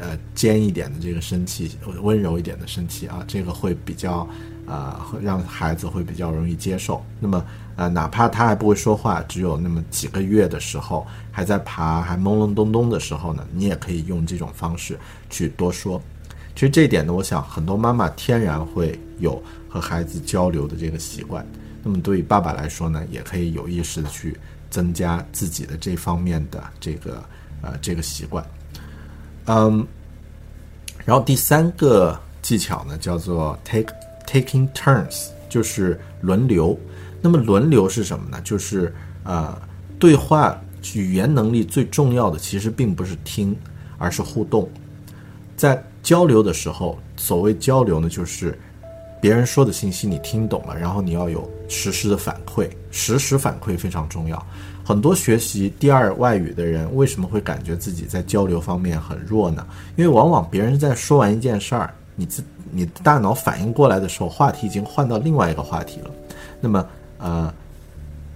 [0.00, 1.70] 呃尖一点的这个声气，
[2.02, 4.26] 温柔一点的声气啊，这个会比较
[4.68, 7.04] 啊让孩子会比较容易接受。
[7.18, 7.44] 那么
[7.76, 14.98] 呃，哪怕他还不会说话，只有那么几个月的时候，还在爬、还懵懵懂懂的时候呢，你也可以用这种方式
[15.30, 16.00] 去多说。
[16.54, 21.46] 其实这一点呢，我想很多妈妈天然会有和孩子交流的这个习惯。
[21.84, 24.36] 那么对于爸爸来说呢，也可以有意识的去
[24.68, 27.22] 增加自己的这方面的这个
[27.62, 28.44] 呃这个习惯。
[29.46, 29.86] 嗯，
[31.04, 33.94] 然后第三个技巧呢，叫做 take
[34.28, 36.78] taking turns，就是轮流。
[37.22, 38.40] 那么轮流是什么呢？
[38.44, 39.56] 就是呃，
[39.98, 40.60] 对话
[40.94, 43.56] 语言能力最重要的其实并不是听，
[43.96, 44.68] 而是互动，
[45.56, 45.82] 在。
[46.00, 48.58] 交流的时候，所谓交流呢，就是
[49.20, 54.46] 别人说的信息你听懂了，然后你要有实时的反馈，实时反馈非常重要。
[54.82, 59.66] 很多学习第二外语的人为什么会感觉自己在交流方面很弱呢？
[59.96, 66.10] 因为往往别人在说完一件事儿，你自你大脑反应过来的时候，话题已经换到另外一个话题了。
[66.60, 66.84] 那么，
[67.18, 67.54] 呃，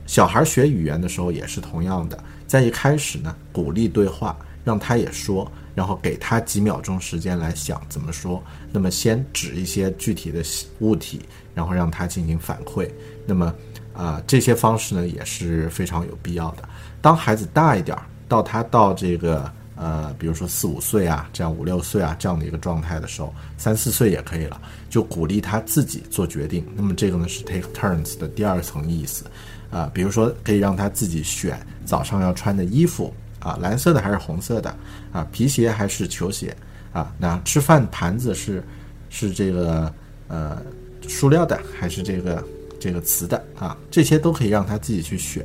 [0.07, 2.16] 小孩学语言的时候也是同样的，
[2.47, 5.51] 在一开始呢，鼓励对话，让他也说。
[5.75, 8.42] 然后给他几秒钟时间来想怎么说。
[8.71, 10.42] 那么先指一些具体的
[10.81, 11.23] 物体，
[11.55, 12.87] 然后让他进行反馈。
[13.25, 13.55] 那么
[13.95, 16.68] 啊，这些方式呢也是非常有必要的。
[17.01, 19.51] 当孩子大一点儿，到他到这个
[19.83, 26.64] 呃，比如说四五岁啊，这样五六岁啊这样的一个状态的时候，三四岁也可以了，就鼓励他自己做决定。
[26.77, 29.25] 那么这个呢是 take turns 的第二层意思
[29.73, 33.12] 啊，比如说可以让他自己选早上要穿的衣服。
[33.40, 34.73] 啊，蓝色的还是红色的？
[35.11, 36.57] 啊，皮鞋还是球鞋？
[36.92, 38.62] 啊，那吃饭盘子是
[39.11, 39.92] 是这个
[40.29, 40.62] 呃
[41.09, 42.45] 塑料的还是这个
[42.79, 43.45] 这个瓷的？
[43.59, 45.42] 啊，这些都可以让他自己去选。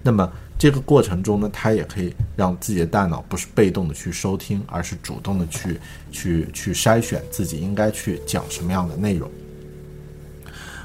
[0.00, 5.80] 那么这个过程中呢，他也可以让自己的大脑不是被动的去收听，而是主动的去
[6.12, 9.30] 去去筛选自己应该去讲什么样的内容。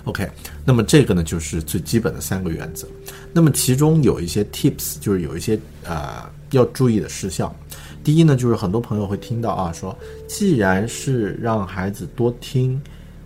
[0.05, 0.29] OK，
[0.63, 2.88] 那么这个呢就是最基本的三个原则。
[3.33, 6.33] 那么其中有一些 tips，就是有一些呃。
[6.51, 7.53] 要注意的事项，
[8.01, 12.79] 第一呢，就是很多朋友会听到啊，说既然是让孩子多听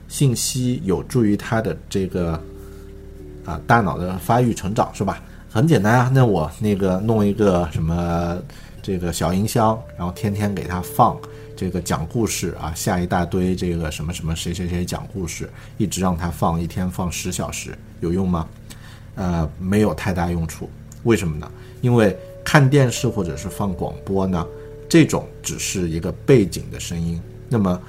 [0.07, 2.41] 信息，有助于他的这个
[3.45, 5.21] 啊大脑的发育成长，是吧？
[5.51, 8.37] 很简单啊，那我那个弄一个什么
[8.83, 11.17] 这个小音箱，然后天天给他放
[11.55, 18.47] 这个讲故事啊，下一大堆这个什么什么谁谁谁讲故事，一直让他放，一天放十小时，有用吗？
[19.15, 20.69] 呃，没有太大用处。
[21.03, 21.51] 为什么呢？
[21.81, 24.45] 因为看电视或者是放广播呢，
[24.87, 27.19] 这种只是一个背景的声音。
[27.49, 27.81] 那么，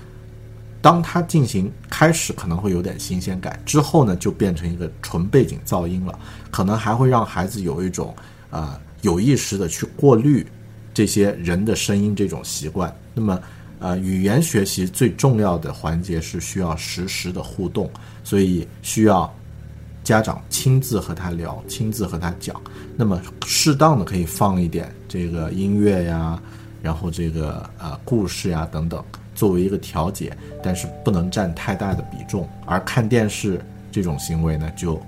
[0.82, 6.18] 当它进行开始可能会有点新鲜感，之后呢就变成一个纯背景噪音了，
[6.50, 8.14] 可能还会让孩子有一种
[8.50, 10.46] 啊有意识的去过滤
[10.94, 12.94] 这些人的声音这种习惯。
[13.14, 13.40] 那么，
[13.78, 17.90] 呃，语言学习最重要的环节是需要实时的互动，
[18.24, 19.32] 所以需要。
[20.02, 22.58] 家长亲自和他聊，亲自和他讲，
[22.96, 26.40] 那么适当的可以放一点这个音乐呀，
[26.82, 32.48] 然后这个呃故事呀等等，作为一个调节，但是不能占太大的比重。
[32.66, 33.60] 而看电视
[33.92, 35.00] 这种行为呢，就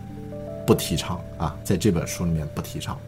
[0.67, 2.99] 不提倡啊，在这本书里面不提倡。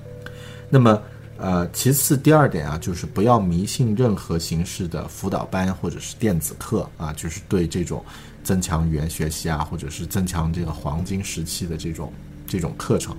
[0.68, 1.00] 那么
[1.36, 8.04] 呃，其次第二点啊，就是不要迷信任何形式的辅导班或者是电子课啊，就是对这种。
[8.44, 12.12] 增强语言学习啊，或者是增强这个黄金时期的这种
[12.46, 13.16] 这种课程，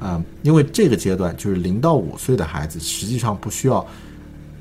[0.00, 3.86] 嗯，因为这个阶段就是零到五岁的孩子，实际上不需要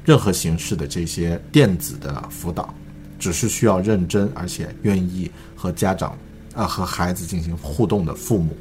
[0.04, 2.74] 任何形式的这些电子的辅导，
[3.20, 6.18] 只是需要认真而且愿意和家长
[6.56, 8.56] 啊和孩子进行互动的父母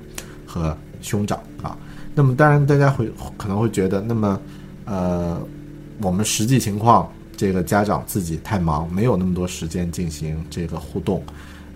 [0.46, 1.76] 和兄长啊。
[2.14, 4.40] 那么当然，大家会可能会觉得，那么
[4.85, 5.40] 呃，
[6.03, 11.22] 我们实际情况，这个家长自己太忙，没有那么多时间进行这个互动，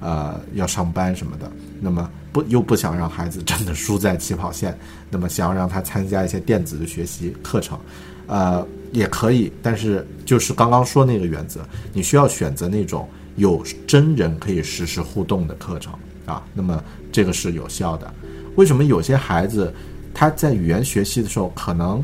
[0.00, 1.50] 呃，要上班什么的，
[1.80, 4.76] 那么不又不想让孩子真的输在起跑线，
[5.08, 7.78] 那么想要让他参加一些电子的学习课程，
[8.26, 11.60] 呃，也可以，但是就是刚刚说那个原则，
[11.92, 15.92] 你需要选择那种有真人可以实时互动的课程
[16.24, 18.14] 啊，那么这个是有效的。
[18.54, 19.74] 为什么有些孩子
[20.14, 22.02] 他在语言学习的时候可能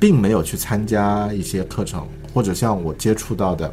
[0.00, 3.72] 并没有去参加一些课程，或者像我接触到的，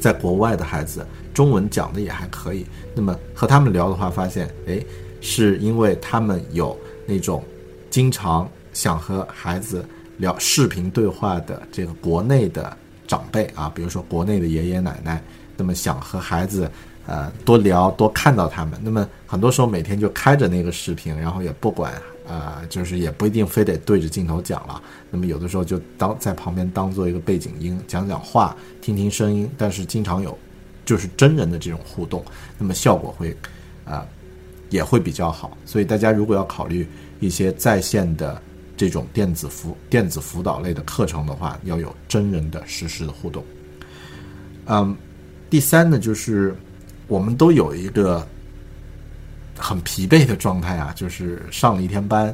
[0.00, 2.64] 在国外的孩子，中文讲的也还可以。
[2.94, 4.82] 那么和他们聊的话，发现，哎，
[5.20, 6.74] 是因为他们有
[7.06, 7.44] 那种
[7.90, 9.84] 经常想和孩子
[10.18, 12.76] 聊视频对话的这个国内的
[13.06, 15.22] 长辈啊，比如说国内的爷爷奶奶，
[15.56, 16.70] 那么想和孩子
[17.06, 21.94] 呃多聊多看到他们，那么很多时候每天就开着那个视频，然后也不管。
[22.30, 29.50] 呃，就是也不一定非得对着镜头讲了，那么有的时候就当在旁边当做一个背景音，讲讲话，听听声音。
[29.56, 30.36] 但是经常有，
[30.84, 32.22] 就是真人的这种互动，
[32.58, 33.34] 那么效果会，
[33.86, 34.06] 啊，
[34.68, 35.56] 也会比较好。
[35.64, 36.86] 所以大家如果要考虑
[37.18, 38.38] 一些在线的
[38.78, 43.44] 这种电子辅电子辅导类的课程的话，要有真人的实时的互动。
[44.64, 44.96] 嗯，
[45.50, 46.56] 第三呢，就是
[47.06, 48.26] 我们都有一个。
[49.60, 52.32] 很疲惫的状态啊，就是上了一天班，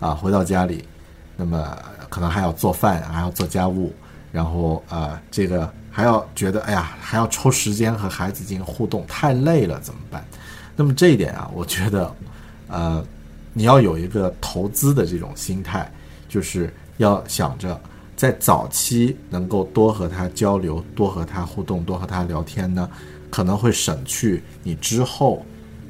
[0.00, 0.84] 啊，回到家里，
[1.34, 1.78] 那么
[2.10, 3.90] 可能还要做饭，还要做家务，
[4.30, 10.22] 然后啊，这个还要觉得，哎呀，还要抽时间和孩子进行互动，太累了，怎么办？
[10.76, 12.14] 那么这一点啊，我觉得，
[12.66, 13.02] 呃，
[13.58, 15.92] 你要有一个投资的这种心态，
[16.28, 17.78] 就是要想着
[18.16, 22.88] 在早期能够多和他交流，多和他互动，多和他聊天呢，
[23.30, 25.44] 可能会省去你之后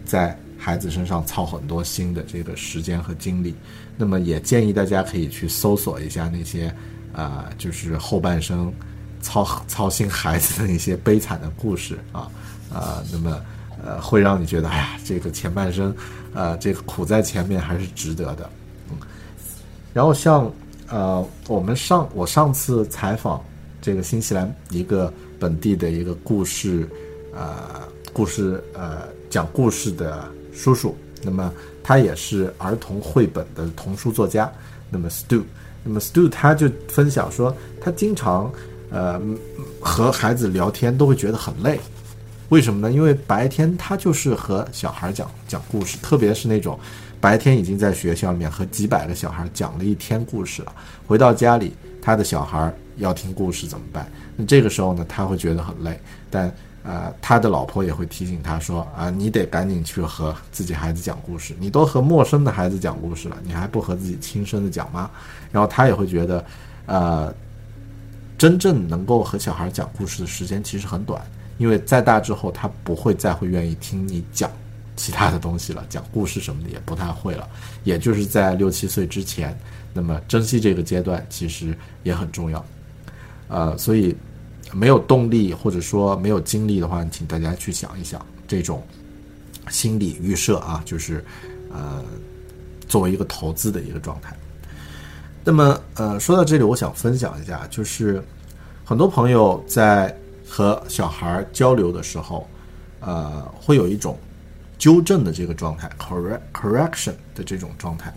[0.04, 0.34] 在。
[0.60, 3.54] 孩子身上操很多心的这个时间和精力，
[3.96, 6.74] 那么也建议大家可以去搜索一下那些，
[7.12, 8.74] 啊，就是后半生
[9.20, 12.28] 操操心孩子的那些悲惨的故事啊，
[12.74, 13.40] 啊，那么
[13.84, 15.94] 呃会让你觉得，哎呀，这个前半生，
[16.34, 18.48] 呃，这个苦在前面还是值得的，
[18.90, 18.96] 嗯。
[19.92, 20.50] 然后像
[20.88, 23.42] 呃，我们上我上次采访
[23.80, 26.88] 这个新西兰一个本地的一个故事，
[27.34, 30.28] 呃，故事呃讲故事的。
[30.50, 31.52] 叔叔，那么
[31.84, 34.50] 他也是儿童绘本的童书作家。
[34.90, 35.44] 那么 Stu，
[35.84, 38.50] 那么 Stu 他就分享说，他经常
[38.90, 39.20] 呃
[39.80, 41.78] 和孩子聊天都会觉得很累，
[42.48, 42.90] 为什么呢？
[42.90, 46.78] 因为白天他就是和小孩讲讲故事，特别是那种
[47.20, 50.72] 白天已经在学校里面和几百个小孩讲了一天故事了，
[51.06, 54.10] 回到家里他的小孩要听故事怎么办？
[54.36, 56.52] 那这个时候呢，他会觉得很累，但。
[56.84, 61.54] 呃，他的老婆也会提醒他说：“啊，你得赶紧去和自己孩子讲故事。
[61.58, 65.10] 你都和陌生的孩子讲故事了，你还不和自己亲生的讲吗？”
[65.52, 66.42] 然后他也会觉得，
[66.86, 67.34] 呃，
[68.38, 71.20] 真正能够和小孩讲故事的时间其实很短，
[71.58, 74.50] 因为再大之后他不会再会愿意听你讲
[74.96, 77.46] 其他的东西了，讲故事什么的也不太会了。
[77.84, 79.54] 也就是在六七岁之前，
[79.92, 82.64] 那么珍惜这个阶段其实也很重要。
[83.48, 84.16] 呃，所以。
[84.70, 88.86] 没有动力或者说没有精力的话，请大家去想一想这种
[89.70, 91.24] 心理预设啊，就是
[91.72, 92.04] 呃
[92.86, 94.36] 作为一个投资的一个状态。
[95.42, 98.22] 那么呃说到这里，我想分享一下，就是
[98.84, 100.14] 很多朋友在
[100.48, 102.48] 和小孩交流的时候，
[103.00, 104.18] 呃会有一种
[104.78, 108.12] 纠正的这个状态，correct correction 的这种状态。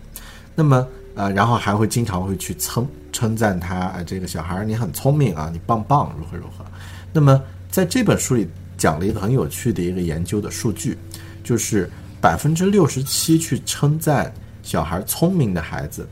[0.56, 6.65] 那么呃，然后还会经常会去称称赞他，啊，这个小孩你很聪明啊，你棒棒，如何如何。
[7.12, 10.98] 那么在这本书里讲了一个很有趣的一个研究的数据，
[11.44, 11.89] 就是
[12.22, 16.08] 百分之六十七去称赞小孩聪明的孩子，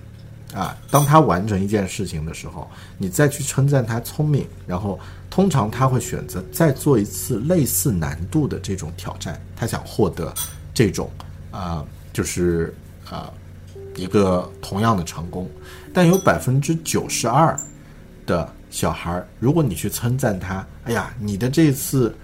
[0.53, 10.33] 啊，当他完成一件事情的时候，你再去称赞他聪明，然后通常他会选择再做一次类似难度的这种挑战，他想获得
[10.73, 11.09] 这种
[11.51, 12.73] 啊，就是
[13.09, 13.31] 啊。
[13.95, 15.49] 一个同样的成功，
[15.93, 17.59] 但有百分之九十二
[18.25, 22.15] 的小孩，如果你去称赞他，哎呀，你的这次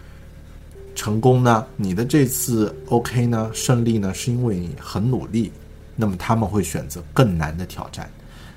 [0.93, 5.51] 成功呢，你的这次 OK 呢，胜利呢，是因为你很努力，
[5.97, 8.09] 那么他们会选择更难的挑战。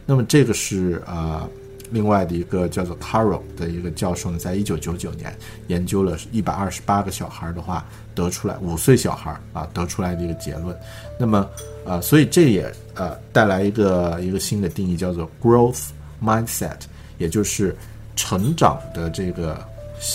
[0.09, 1.47] 那么这个是呃
[1.91, 5.37] 另外的一个叫做 Carroll 的一个教授呢，在一九九九年
[5.67, 7.85] 研究了一百二十八个小孩的话，
[8.15, 10.75] 得出来五岁小孩啊得出来的一个结论。
[11.19, 11.47] 那么，
[11.85, 15.89] 呃，所以这也呃带来一个一个新的定义，叫做 growth
[16.23, 16.79] mindset，
[17.19, 17.77] 也就是
[18.17, 19.63] 成长的这个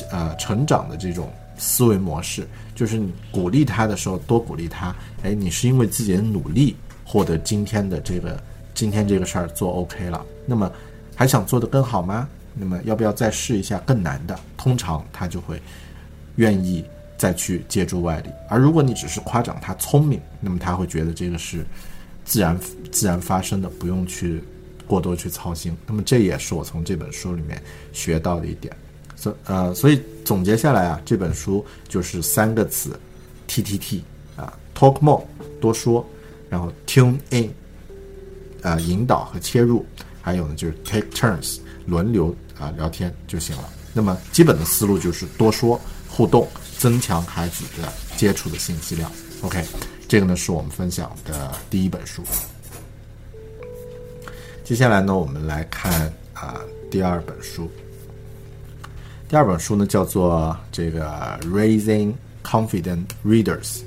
[0.10, 8.42] 呃成长的这种思维模式，就是你鼓励他的时候多鼓励他，哎，你是因为自己的努力获得今天的这个
[8.74, 10.72] 今天这个事儿做 OK 了，那么。
[11.16, 12.28] 还想做得更好吗？
[12.56, 14.38] 那么要不要再试一下更难的？
[14.58, 15.62] 通常他就会
[16.38, 16.84] 愿意
[17.20, 18.32] 再去借助外力。
[18.50, 21.64] 而如果你只是夸奖他聪明，那么他会觉得这个是
[22.26, 22.60] 自然
[22.92, 24.44] 自然发生的，不用去
[24.88, 25.78] 过多去操心。
[25.86, 27.62] 那么这也是我从这本书里面
[27.92, 28.76] 学到的一点。
[29.16, 33.00] 所呃，所以总结下来啊，这本书就是三个词
[33.46, 34.04] ：T T T
[34.36, 35.24] 啊，Talk more
[35.62, 36.04] 多说，
[36.50, 37.54] 然后 Tune in
[38.64, 39.86] 呃引导和切入。
[40.26, 43.70] 还有呢，就是 take turns 轮流啊聊天就行了。
[43.94, 46.48] 那么基本的思路就是多说互动，
[46.78, 49.12] 增强孩子的接触的信息量。
[49.42, 49.62] OK，
[50.08, 52.24] 这个呢是我们分享的第一本书。
[54.64, 57.70] 接下来呢，我们来看啊第二本书。
[59.28, 62.14] 第二本书呢叫做这个 Raising
[62.46, 63.82] Confident Readers。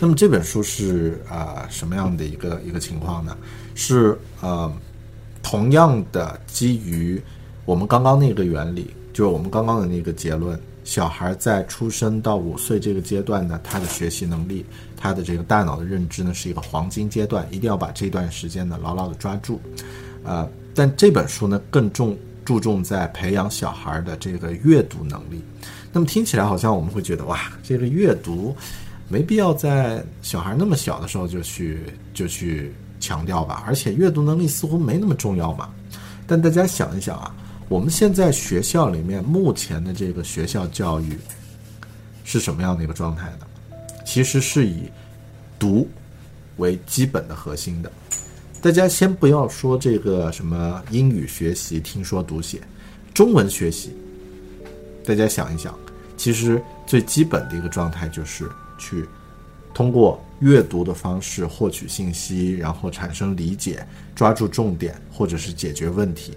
[0.00, 3.38] 那么这本书是啊什么样的一个一个情况呢？
[3.78, 4.70] 是呃。
[5.40, 7.18] 同样的，基于
[7.64, 19.58] 我们刚刚那个原理，就是我们刚刚的那个结论：小孩在出生到五岁这个阶段呢，他的学习能力、他的这个大脑的认知呢，是一个黄金阶段，一定要把这段时间呢牢牢的抓住。
[20.22, 22.14] 呃，但这本书呢更重
[22.44, 25.42] 注重在培养小孩的这个阅读能力。
[25.92, 28.54] 那么听起来好像我们会觉得，哇，这个阅读
[29.08, 31.80] 没必要在小孩那么小的时候就去
[32.12, 32.70] 就去。
[33.00, 35.70] 强调吧，而且阅读能力似乎没那么重要嘛。
[36.26, 37.34] 但大家想一想啊，
[37.68, 41.18] 我们现在学校里面目前的这个学校教育
[42.24, 43.46] 是什么样的一个状态呢？
[44.04, 44.82] 其实是以
[45.58, 45.88] 读
[46.56, 47.90] 为基本的核心的。
[48.60, 52.60] 大家先不要说这个什么英语学习、听说读写，
[53.14, 53.96] 中文学习，
[55.04, 55.74] 大家想一想，
[56.16, 59.06] 其实最基本的一个状态就是去
[59.72, 60.22] 通过。
[60.40, 63.84] 阅读的方式获取信息，然后产生理解，
[64.14, 66.32] 抓住重点，或者是解决问题。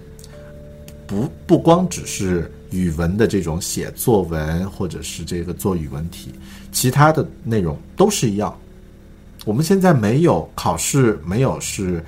[1.05, 6.31] 不不光只是语文的这种写作文，或者是这个做语文题，
[6.71, 8.57] 其他的内容都是一样。
[9.45, 12.03] 我们现在没有考试，没有是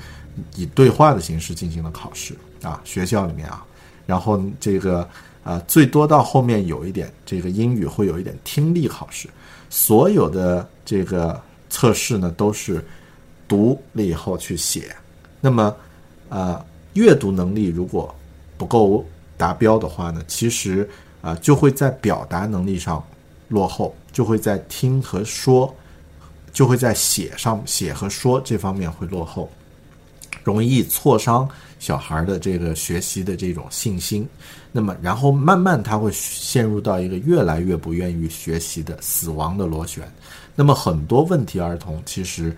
[0.56, 3.64] 以对话的形式进行的考试啊，学校里面啊，
[4.06, 5.08] 然后这个
[5.44, 9.28] 啊，最多到后面有一点这个英语会有一点听力考试，
[9.70, 11.40] 所有的这个。
[11.74, 12.86] 测试呢都是
[13.48, 14.96] 读了以后去写，
[15.42, 15.76] 那么，
[16.30, 16.64] 呃，
[16.94, 18.14] 阅读能力如果
[18.60, 19.04] 不够
[19.36, 20.88] 达标的话呢，其实
[21.20, 23.04] 啊就会在表达能力上
[23.48, 25.76] 落后，就会在听和说，
[26.52, 29.50] 就会在写上写和说这方面会落后，
[30.44, 31.50] 容易挫伤
[31.80, 34.30] 小孩的这个学习的这种信心。
[34.72, 40.08] 那么，然后慢慢他会陷入到一个越来越不愿意学习的死亡的螺旋。
[40.56, 42.56] 那么，很多问题儿童其实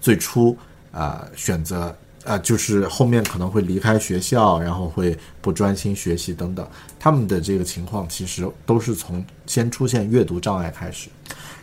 [0.00, 0.56] 最初
[0.92, 1.94] 啊选择
[2.24, 6.66] 啊就是后面可能会离开学校，然后会不专心学习等等。
[6.98, 11.08] 他们的这个情况其实都是从先出现阅读障碍开始。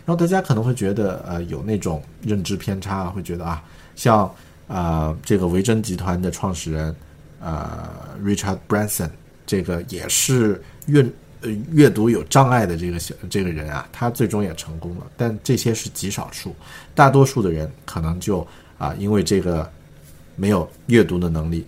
[0.06, 3.64] 然后大家可能会觉得呃有那种认知偏差，会觉得啊
[3.96, 4.30] 像
[4.68, 6.96] 啊这个维珍集团的创始人
[7.42, 7.90] 呃
[8.24, 9.10] Richard Branson。
[9.46, 11.06] 这个也是阅
[11.44, 15.06] 呃阅读有障碍的这个小这个人啊，他最终也成功了。
[15.16, 16.56] 但这些是极少数，
[16.96, 18.46] 大多数的人可能就
[18.78, 19.70] 啊，因为这个
[20.36, 21.66] 没有阅读的能力，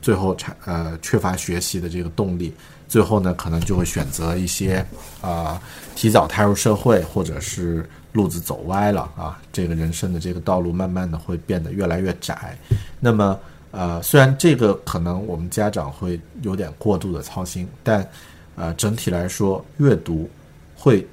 [0.00, 2.54] 最后产呃缺乏学习的这个动力，
[2.88, 4.84] 最后呢可能就会选择一些
[5.20, 5.60] 啊
[5.96, 12.56] 提早踏入社会，或者是路子走歪了啊，这个人生的这个道路慢慢的会变得越来越窄。
[13.00, 13.38] 那么。
[13.76, 18.08] 呃，虽然这个可能我们家长会有点过度的操心，但，
[18.56, 20.28] 呃，整体来说，阅读
[20.76, 21.06] 会，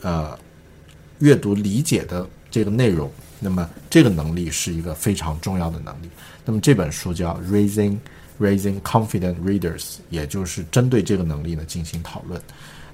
[0.00, 0.38] 呃，
[1.18, 6.08] 阅读理解的这个内容，那么这个能力是一个非常重要的能力。
[6.44, 7.98] 那么这本书叫《Raising
[8.40, 9.80] Raising Confident Readers》，
[10.10, 12.40] 也就是针对这个能力呢进行讨论。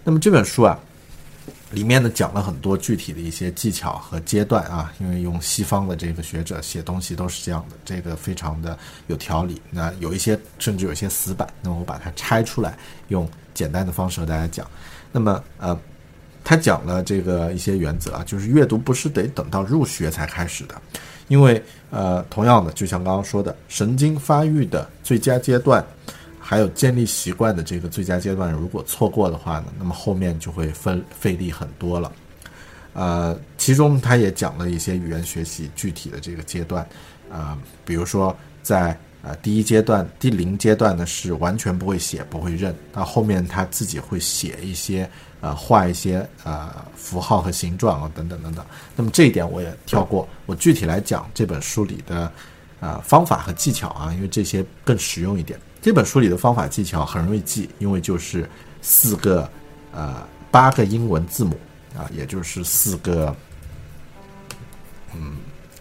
[0.05, 0.79] 那么这本书啊。
[1.71, 9.61] 里面呢讲了很多具体的一些技巧和阶段啊，因为用西方的这个学者写东西都是这样的，这个非常的有条理。
[9.71, 12.77] 那有一些甚至有些死板，那我把它拆出来，
[13.09, 14.67] 用简单的方式和大家讲。
[15.13, 15.79] 那么呃，
[16.43, 20.75] 他讲了这个一些原则啊，就是阅读不是得等到入学才开始的，
[21.29, 25.85] 因为呃，同样的，就像刚刚说的，神经发育的最佳阶段。
[26.51, 32.11] 还有建立习惯的这个最佳阶段，如果错过的话呢，那么后面就会费费力很多了。
[32.95, 36.89] 呃，其中他也讲了一些语言学习具体的这个阶段，
[37.31, 45.07] 啊，比如说在呃第一阶段、第零阶段呢是完全不会写、不会认，到后面他自己会写一些
[45.43, 48.65] 呃画一些呃符号和形状啊等等等等。
[48.97, 52.33] 那么这一点我也跳过，我具体来讲这本书里的
[52.81, 55.61] 啊方法和技巧啊，因为这些更实用一点。
[55.81, 58.49] 这本书里的方法技巧很容易记，因为就是
[58.83, 59.51] 四个
[59.93, 61.59] 呃八个英文字母。
[61.97, 63.35] 啊，也就是四个，
[65.13, 65.39] 嗯，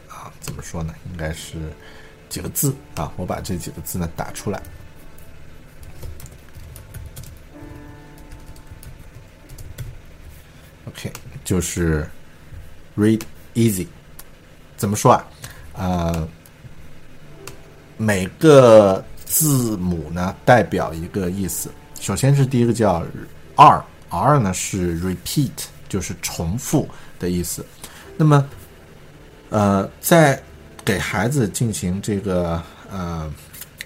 [0.10, 0.92] 啊，怎么说呢？
[1.12, 1.72] 应该是
[2.28, 3.12] 几个字啊？
[3.18, 4.60] 我把这几个字呢打出来。
[10.86, 11.12] OK，
[11.44, 12.10] 就是
[12.98, 13.22] read
[13.54, 13.86] easy。
[14.76, 15.28] 怎么说啊？
[15.74, 16.28] 呃，
[17.96, 21.70] 每个字母呢代表一个意思。
[22.00, 23.06] 首先是第一个叫
[23.56, 25.52] R，R 呢是 repeat。
[25.90, 26.86] 就是重复
[27.18, 27.66] 的意思。
[28.18, 28.46] 那么，
[29.50, 30.38] 呃，在
[30.84, 32.62] 给孩子进行这个
[32.92, 33.34] 呃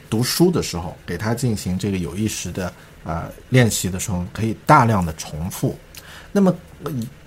[0.10, 2.74] 读书的时候，给他进行这个有意识的
[3.04, 5.78] 呃练习的时候，可以大量的重复。
[6.32, 6.52] 那么，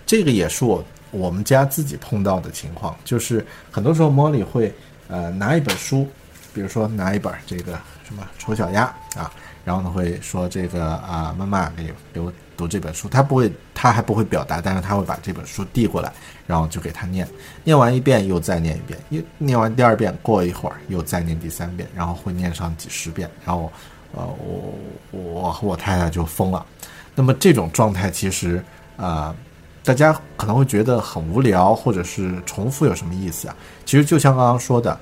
[0.04, 4.74] 这个也是我我们家自己碰到的情况，就是很多时候莫莉会
[5.06, 6.08] 呃拿一本书，
[6.52, 8.84] 比如说拿一本这个什么丑小鸭
[9.16, 9.32] 啊。
[9.64, 13.08] 然后呢，会说这个啊，妈妈给给我读这本书。
[13.08, 16.12] 他不会，他还不会表达，但是他会把这本书递过来，
[16.46, 17.26] 然后就给他念。
[17.64, 23.26] 念完一遍又再念一遍，又念完第二遍，过一会儿又再念第三遍，然后会念上几十遍。
[23.42, 23.72] 然后，
[24.12, 24.74] 呃，我
[25.10, 26.66] 我和我太太就疯了。
[27.14, 28.62] 那么这种状态其实
[28.98, 29.34] 啊，
[29.82, 33.56] 大家可能会觉得很无聊，或者是重复有什么意思啊？
[33.86, 35.00] 其实就像刚刚说的，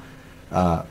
[0.50, 0.86] 呃。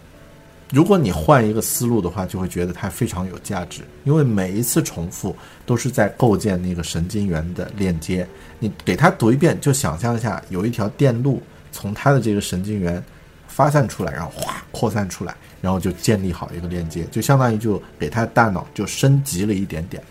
[0.72, 8.26] 如果你换一个思路的话，就会觉得它非常有价值，因为每一次重复都是在构建那个神经元的链接。
[8.58, 11.42] 你给他读一遍，就想象一下有一条电路
[11.74, 13.04] 从他的这个神经元
[13.50, 20.02] 发散出来，然后哗扩散出来，然后就建立好一个链接，就相当于就给他大脑就升级了一点点。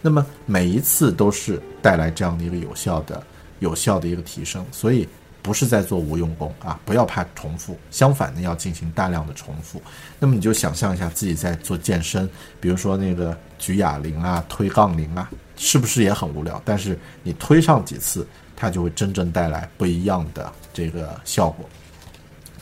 [0.00, 3.20] 那么每一次都是带来这样的一个有效的、
[3.58, 5.08] 有效的一个提升，所以。
[5.44, 6.80] 不是在做无用功啊！
[6.86, 9.80] 不要怕重复，相反呢，要进行大量的重复。
[10.18, 12.26] 那么你就想象一下自己在做健身，
[12.58, 16.62] 比如说那个举哑铃啊、推杠铃啊，是不是也很无聊？
[16.64, 18.26] 但是你推上几次，
[18.56, 21.68] 它就会真正带来不一样的这个效果。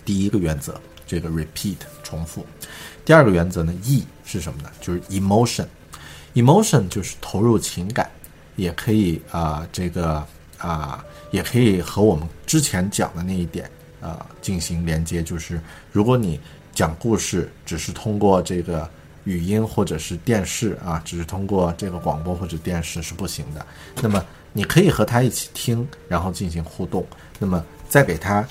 [0.05, 0.75] 第一个原则，
[1.07, 2.45] 这个 repeat 重复。
[3.05, 4.69] 第二个原则呢，E 是什么呢？
[4.81, 8.11] 就是 emotion，emotion 就是投入情感，
[8.57, 10.27] 也可以啊，这个
[10.59, 11.05] 啊。
[11.33, 13.67] 也可以和我们之前讲的那一点
[13.99, 15.59] 啊进行连接，就是
[15.91, 16.39] 如果你
[16.75, 18.87] 讲故事只是通过这个
[19.25, 23.67] 语音或者是电视啊，只是通过这个广播或者电视是不行的。
[24.03, 24.23] 那么
[24.53, 27.07] 你可以和他一起听，然后进行互动。
[27.39, 28.47] 那么在给他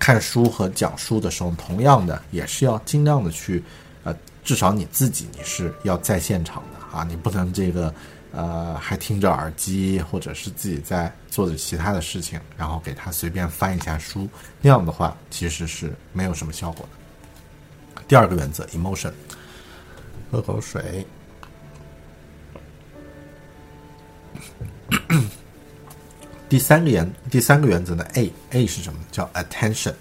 [0.00, 3.62] 看书和讲书的时候，同样的也是要尽量的去，
[4.02, 4.12] 呃，
[4.42, 7.94] 至少你自己你是要在现场的啊，你不能这个。
[8.32, 14.28] 呃，还听着耳机，或者是自己在做着其他的事情，然后给他随便翻一下书，
[14.60, 18.02] 那样的话其实是没有什么效果的。
[18.06, 19.12] 第二个原则，emotion，
[20.30, 21.06] 喝口水。
[26.48, 28.98] 第三个原第三个原则呢，A，A 是什么？
[29.10, 29.94] 叫 attention。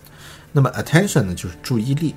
[0.52, 2.16] 那么 attention 呢，就是注意力。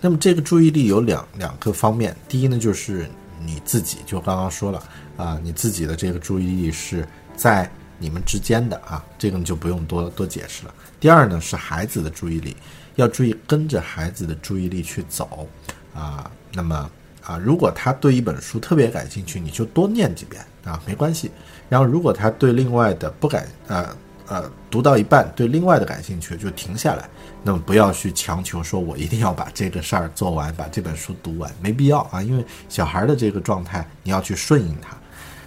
[0.00, 3.08] 那么这个注意力有两两个方面，第一呢，就是
[3.40, 4.82] 你自己，就刚刚说了。
[5.16, 7.06] 啊，你自己的这个注意力是
[7.36, 10.74] 在你们之间的啊，这个你就不用多多解释了。
[10.98, 12.56] 第二呢，是孩子的注意力，
[12.96, 15.46] 要注意跟着孩子的注意力去走
[15.94, 16.30] 啊。
[16.52, 16.90] 那么
[17.24, 21.30] 啊，如果他对一本书特别感兴趣，你就多念几遍啊，没关系。
[21.68, 23.96] 然后如果他对另外的不感呃
[24.26, 27.08] 呃读到一半对另外的感兴趣，就停下来。
[27.44, 32.22] 那么不要去强求说，我一定要把这个事儿做完，把这本书读完，没必要啊。
[32.22, 34.96] 因为小孩的这个状态，你要去顺应他。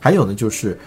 [0.06, 0.78] 还有呢，就是，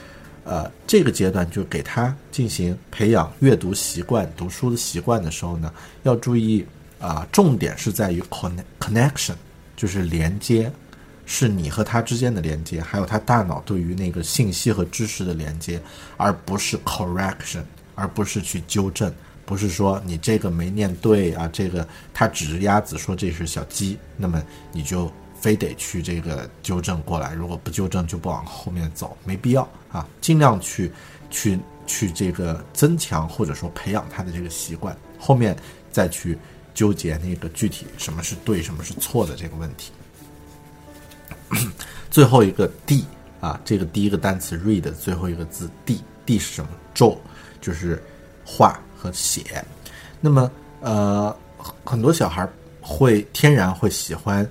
[0.44, 6.64] 呃，这个阶段就给他进行培养阅读习惯、读书的习惯的时候呢，要注意
[7.00, 8.22] 啊，重点是在于
[8.78, 9.34] connection，
[9.76, 10.70] 就是连接，
[11.26, 15.82] 是你和他之间的连接，还有他大脑对于那个信息和知识的连接，
[16.16, 17.64] 而不是 correction，
[17.96, 19.12] 而不是去纠正，
[19.44, 24.40] 不是说你这个没念对啊，这个他指着鸭子说这是小鸡，那么
[24.70, 25.12] 你就。
[25.40, 30.06] 非得去这个纠正过来，如果不纠正就不往后面走，没必要啊。
[30.20, 30.90] 尽量去
[31.30, 35.56] 去去这个增强或者说培养他的这个习惯，后面
[35.90, 36.36] 再去
[36.74, 39.92] 纠结那个具体什么是对什么是错的这个问题。
[42.10, 43.04] 最后一个 d
[43.40, 47.16] 啊，这个第一个单词 read 最后一个字 d，d 是什么？draw
[47.60, 48.02] 就是
[48.44, 49.64] 画和写。
[50.20, 51.34] 那么呃，
[51.84, 52.48] 很多小孩
[52.80, 54.48] 会天然会喜欢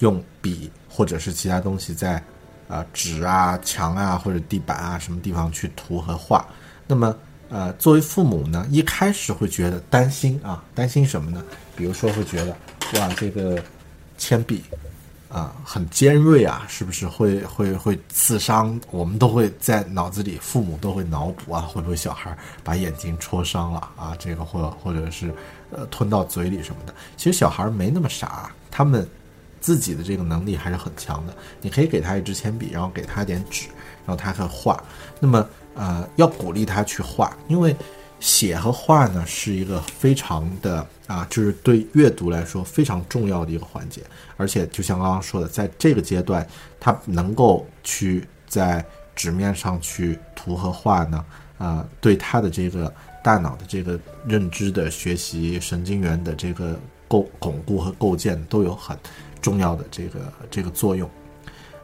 [0.00, 2.22] 用笔或者是其他东西在
[2.68, 6.46] 啊纸啊、墙啊或者地板啊什么地方去涂和画。
[6.86, 7.14] 那么
[7.50, 11.42] 呃，作为父母呢，一开始会觉得担心啊，担心什么呢？
[11.74, 12.54] 比如说会觉得
[12.94, 13.58] 哇，这个
[14.18, 14.62] 铅笔
[15.30, 18.78] 啊很尖锐啊，是不是会会会刺伤？
[18.90, 24.14] 我们都会在脑子里，父母都会脑补啊，会不会小孩把眼睛戳伤了啊？
[24.18, 25.34] 这个或或者是
[25.70, 26.94] 呃吞到嘴里什么的？
[27.16, 29.08] 其实小孩没那么傻，他们
[29.60, 31.34] 自己的这个能力还是很强的。
[31.60, 33.66] 你可以给他一支铅笔，然后给他点纸，
[34.04, 34.82] 然后他可以画。
[35.20, 37.74] 那么呃，要鼓励他去画，因为
[38.20, 44.02] 写和画呢是一个非常的啊，就是对阅读来说非常重要的一个环节。
[44.36, 46.44] 而且就像刚刚说的，在这个阶段，
[46.80, 48.84] 他能够去在
[49.14, 51.24] 纸面上去涂和画呢，
[51.58, 52.92] 啊，对他的这个
[53.22, 58.98] 大脑的这个认知的学习、神经元的这个构巩固和构建都有很
[59.48, 60.20] 重要的这个
[60.50, 61.08] 这个作用。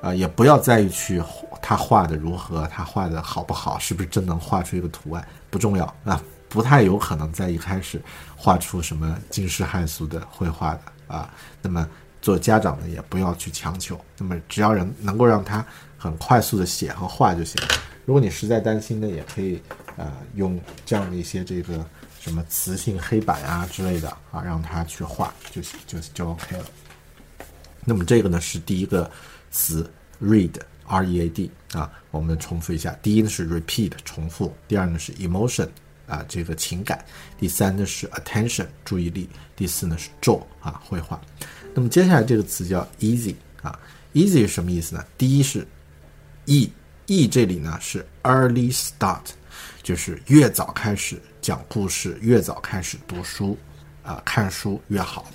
[0.04, 1.22] 啊，也不要在意去
[1.62, 7.98] 他画的如何，他画的好不好，是不是真能画出一个图案，不重要啊，不太有可能在一开始
[8.36, 11.30] 画出什么惊世骇俗的绘画的啊。
[11.62, 11.88] 那么
[12.20, 15.64] 做家长的也不要去强求，那么只要人能够让他
[15.96, 17.58] 很快速的写和画就行。
[18.04, 19.62] 如果你实在担心呢，也可以
[19.96, 21.82] 呃用这样的一些这个
[22.20, 26.64] 什么磁性黑板啊之类的啊，让他去画就，就就 OK 了。
[27.84, 29.10] 那么这个呢是第一个。
[29.56, 29.88] 词
[30.20, 30.50] read
[30.84, 32.92] r e a d 啊，我们重复一下。
[33.00, 35.68] 第一呢是 repeat 重复，第二呢是 emotion
[36.08, 37.04] 啊这个情感，
[37.38, 41.20] 第三呢是 attention 注意力，第四呢是 draw 啊绘画。
[41.72, 43.78] 那么接下来这个词叫 easy 啊
[44.12, 45.04] ，easy 什么意思呢？
[45.16, 45.64] 第一是
[46.46, 46.68] e
[47.06, 49.22] e 这里呢是 early start，
[49.84, 53.56] 就是越早开始讲故事，越早开始读书
[54.02, 55.30] 啊看书越好。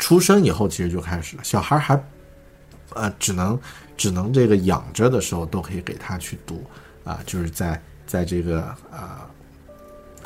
[0.00, 2.02] 出生以后其实就开始了，小孩还。
[2.94, 3.56] 呃，只能
[3.96, 6.64] 只能这个养着的时候都可以给他去读，
[7.04, 9.00] 啊，就是在在这个呃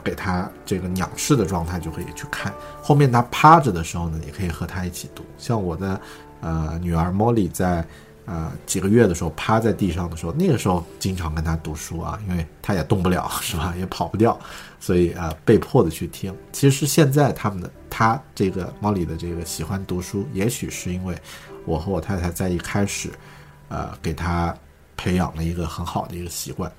[0.02, 2.50] 给他这个仰视的状态就可以去看。
[2.80, 5.22] 后面他趴着的时候呢，也可以和他一起读。
[5.36, 6.00] 像我的
[6.40, 7.86] 呃女儿 Molly 在
[8.24, 14.40] 呃几个月的时候趴在地上的时候，那个时候经常跟他读书啊，因为他也动不了是吧，也跑不掉，
[14.84, 16.36] 所以啊被迫的去听。
[16.52, 21.16] 其实现在他们的他这个 Molly 的这个喜欢读书，也许是因为。
[21.66, 23.08] 我和我太太在一开始，
[23.70, 24.54] 呃，给他
[24.98, 26.70] 培养了一个很好的一个习惯。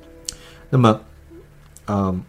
[0.70, 1.01] 那么，
[1.88, 2.22] 嗯，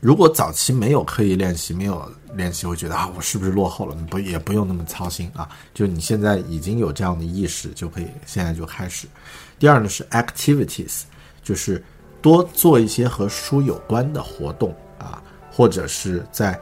[0.00, 3.94] 如果早期没有刻意练习，没有练习，会觉得啊，我是不是落后了？
[3.94, 5.46] 你不，也不用那么操心啊。
[5.74, 9.06] 就你现在已经有这样的意识，就可以现在就开始。
[9.58, 11.02] 第二呢是 activities，
[11.42, 11.84] 就是
[12.22, 16.58] 多做一些和书有关的活动啊，或者是在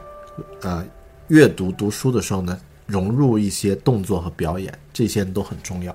[0.61, 0.85] 呃
[1.27, 2.57] 阅读读书的时候呢。
[2.87, 5.93] 融入一些动作和表演，这些都很重要。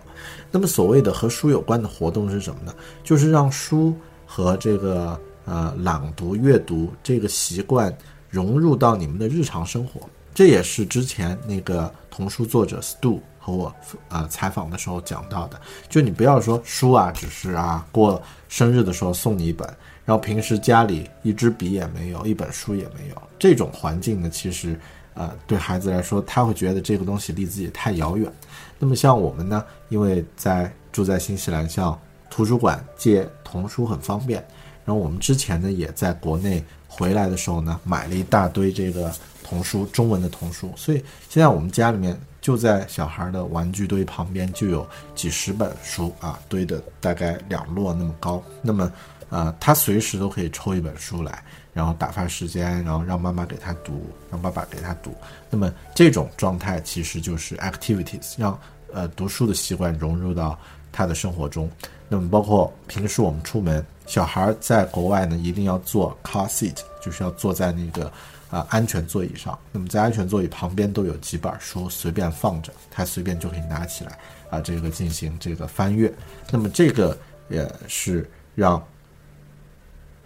[0.50, 2.74] 那么，所谓的和书有关的活动是什么呢？
[3.02, 3.96] 就是让书
[4.26, 7.96] 和这个呃朗读、阅读这个习惯
[8.28, 10.02] 融入到你们的日常生活。
[10.34, 13.74] 这也是之前那个童书作者 Stu 和我
[14.08, 15.60] 呃采访的时候讲到的。
[15.88, 19.66] 就你不要说书啊，只是啊过生日的时候送你一本，
[20.04, 24.78] 然后平时家里一支笔也没有，一本书也没有，这种环境呢，其实。
[25.14, 28.32] 呃，对孩子来说，他会觉得这个东西离自己太遥远。
[28.78, 34.42] 那么像我们呢，因为在住在新西兰，像图书馆借童书很方便。
[34.86, 39.12] 然后我们之前呢，也在国内回来的时候呢，买了一大堆这个
[39.44, 40.72] 童书，中文的童书。
[40.76, 48.42] 所以现在我们家里面就在小孩的玩具堆旁边就有几十本书啊，堆的大概两摞那么高。
[48.60, 48.92] 那么，
[49.30, 51.42] 呃，他随时都可以抽一本书来。
[51.74, 55.14] 然后打发时间，然后让妈妈给他读，让爸爸给他读。
[55.48, 58.60] 那么这种状态其实就是 activities，让
[58.92, 60.58] 呃读书的习惯融入到
[60.92, 61.70] 他的生活中。
[62.10, 68.12] 那么包括平时我们出门，小孩在国外呢，一定要坐 car seat，就是要坐在那个
[68.52, 69.58] 啊安全座椅上。
[69.72, 74.16] 那么在安全座椅旁边都有几本书随便放着，他随便就可以拿起来
[74.48, 76.14] 啊这个进行这个翻阅。
[76.52, 78.80] 那么这个也是让。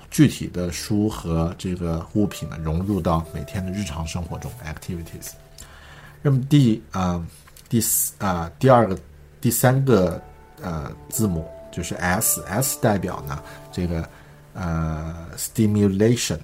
[0.09, 5.33] 具体的书和这个物品呢，融入到每天的日常生活中，activities。
[6.23, 7.23] 那么第啊
[7.69, 8.97] 第四啊第二个
[9.41, 10.19] 第三个
[10.63, 14.09] 呃字母就是 S，S 代表呢这个
[14.55, 16.39] 呃 stimulation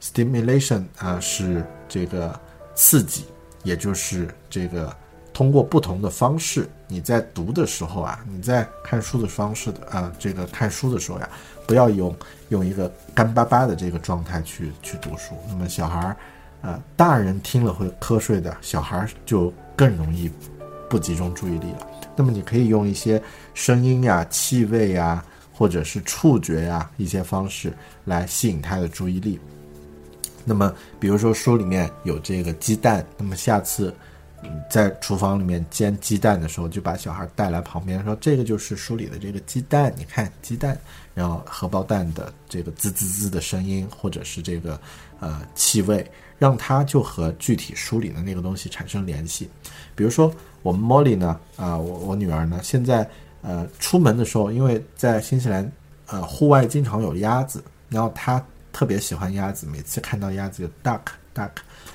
[0.00, 2.38] stimulation 啊是这个
[2.74, 3.24] 刺激，
[3.62, 4.94] 也就是这个
[5.32, 11.28] 通过不同的方式，你在读的时候啊，你在看书的方式的啊，这个看书的时候呀，
[11.66, 12.14] 不要用
[12.48, 15.34] 用一个干巴巴的这个状态去去读书。
[15.48, 16.16] 那么小孩儿，
[16.62, 20.30] 呃，大人听了会瞌睡的，小孩儿就更容易
[20.88, 21.86] 不集中注意力了。
[22.16, 23.22] 那么你可以用一些
[23.54, 27.72] 声音呀、气味呀，或者是触觉呀一些方式
[28.04, 29.38] 来吸引他的注意力。
[30.44, 33.94] 那么，比如说书里面有这个鸡蛋，那么下次。
[34.70, 40.78] 在厨房里面煎鸡蛋的时候，就把小孩带来旁边，说这个就是书里的这个鸡蛋，你看鸡蛋，
[41.12, 44.80] 然后荷包蛋的这个滋滋滋的声音，或者是这个
[45.18, 49.46] 呃气味，让他就和具体书里的那个东西产生联系。
[49.94, 50.32] 比如说
[50.62, 53.06] 我们 Molly 呢，啊，我我女儿呢，现在
[53.42, 55.70] 呃出门的时候，因为在新西兰
[56.06, 58.42] 呃户外经常有鸭子，然后她
[58.72, 61.00] 特别喜欢鸭子，每次看到鸭子就 duck
[61.34, 61.50] duck。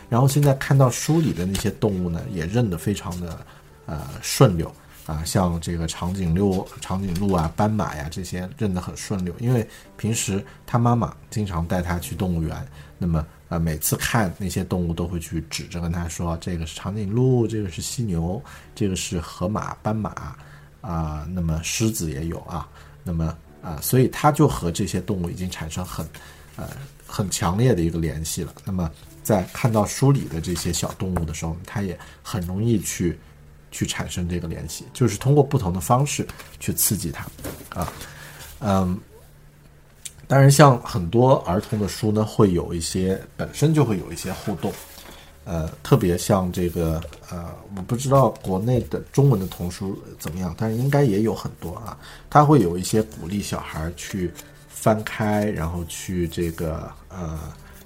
[0.09, 3.39] 然后现在看到书里的那些动物呢，也认得非常的，
[3.85, 4.71] 呃顺溜
[5.05, 9.67] 啊，像这个长颈鹿、长颈鹿啊、斑马呀这些认得很顺溜，因为
[9.97, 12.67] 平时他妈妈经常带他去动物园，
[12.97, 18.41] 那么呃每次看那些动物都会去指着跟他说，这个是长颈鹿，这个是犀牛，
[18.73, 20.35] 这个是河马、斑马
[20.81, 22.67] 啊，那么狮子也有啊，
[23.03, 26.07] 那么啊，所以他就和这些动物已经产生很
[26.55, 26.69] 呃
[27.05, 28.89] 很强烈的一个联系了，那么。
[29.25, 33.17] 在看到书里的这些小动物的时候，它也很容易去
[33.71, 36.27] 去产生这个联系，就是通过不同的方式
[36.59, 37.25] 去刺激它，
[37.69, 37.91] 啊，
[38.59, 38.95] 嗯，
[40.27, 44.71] 当然，像很多儿童的书呢，会有一些本身就会有一些互动，
[45.43, 47.01] 呃，特别像这个，
[47.31, 51.97] 呃，我不知道国内的中文的童书怎么样，但是应该也有很多啊，
[52.29, 54.31] 它会有一些鼓励小孩去
[54.85, 57.39] 翻开，然后去这个，呃。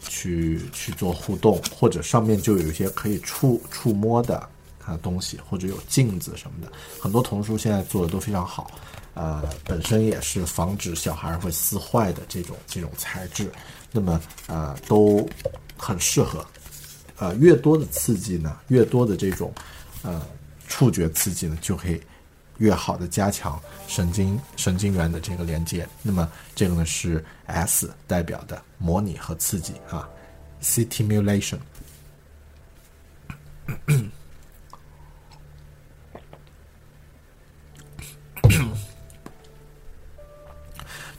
[0.08, 4.38] 去去做互动，或者上面就有一些可以触触摸的
[4.84, 6.72] 啊东西，或者有镜子什么的。
[7.00, 8.72] 很多童书现在做的都非常好，
[9.14, 13.52] 呃，本身也是防止小孩会撕坏的这种这种材质，
[13.92, 15.30] 那么呃都
[15.78, 16.44] 很适合。
[17.18, 19.54] 呃，越多的刺激呢，越多的这种
[20.02, 20.26] 呃
[20.68, 22.02] 触觉刺激呢，就可以。
[22.60, 30.08] 越好的加强神经神经元的这个连接，那么这个呢是 S 代表的模拟和刺激啊
[30.62, 31.58] ，stimulation。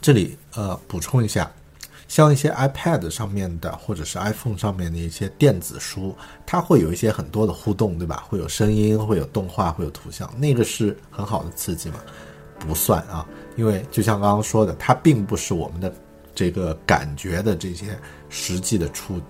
[0.01, 1.51] 这里呃补充一下。
[2.11, 6.13] 像一些 iPad 上面的，或者是 iPhone 上面的一些电子书，
[6.45, 8.25] 它会有一些很多的互动，对吧？
[8.27, 12.01] 会有声音，会有动画，会有图像，那个是很好的刺激嘛？
[12.59, 15.93] 不算啊，因为就像刚刚说的，它并不是我们的
[16.35, 17.97] 这个感觉的这些
[18.27, 19.21] 实际的触，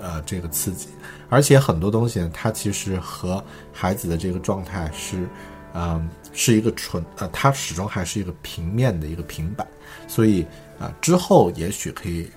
[0.00, 0.90] 呃，这个刺激，
[1.28, 5.28] 而且很多东西呢，它其实和孩子的这个状态是，
[5.74, 9.66] 嗯，是一个纯，呃，它始终还是一个平面的一个平板，
[10.06, 10.46] 所以。
[10.78, 12.30] 啊，之后也许可以，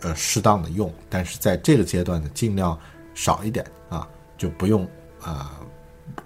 [0.00, 2.78] 呃，适当的用，但是在这个阶段呢，尽量
[3.14, 4.88] 少一点啊，就不用
[5.22, 5.60] 啊，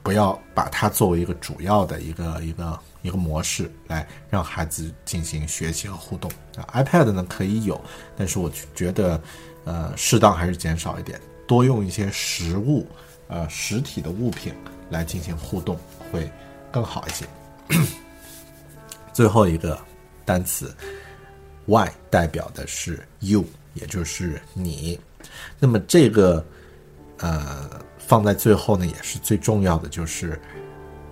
[0.02, 6.66] 不要把它作为一个主要的一个一个一个模式来让孩子进行学习和互动啊。
[6.72, 7.78] iPad 呢可以有，
[8.16, 9.20] 但是我觉得，
[9.64, 12.86] 呃，适当还是减少一点，多用一些实物，
[13.28, 14.54] 呃，实体的物品
[14.88, 15.78] 来进行互动
[16.10, 16.30] 会
[16.72, 17.26] 更好一些。
[19.12, 19.78] 最后一个
[20.24, 20.74] 单词。
[21.66, 23.44] Y 代表的是 you，
[23.74, 24.98] 也就是你。
[25.58, 26.44] 那么这个
[27.18, 30.40] 呃放在最后呢，也是最重要的，就是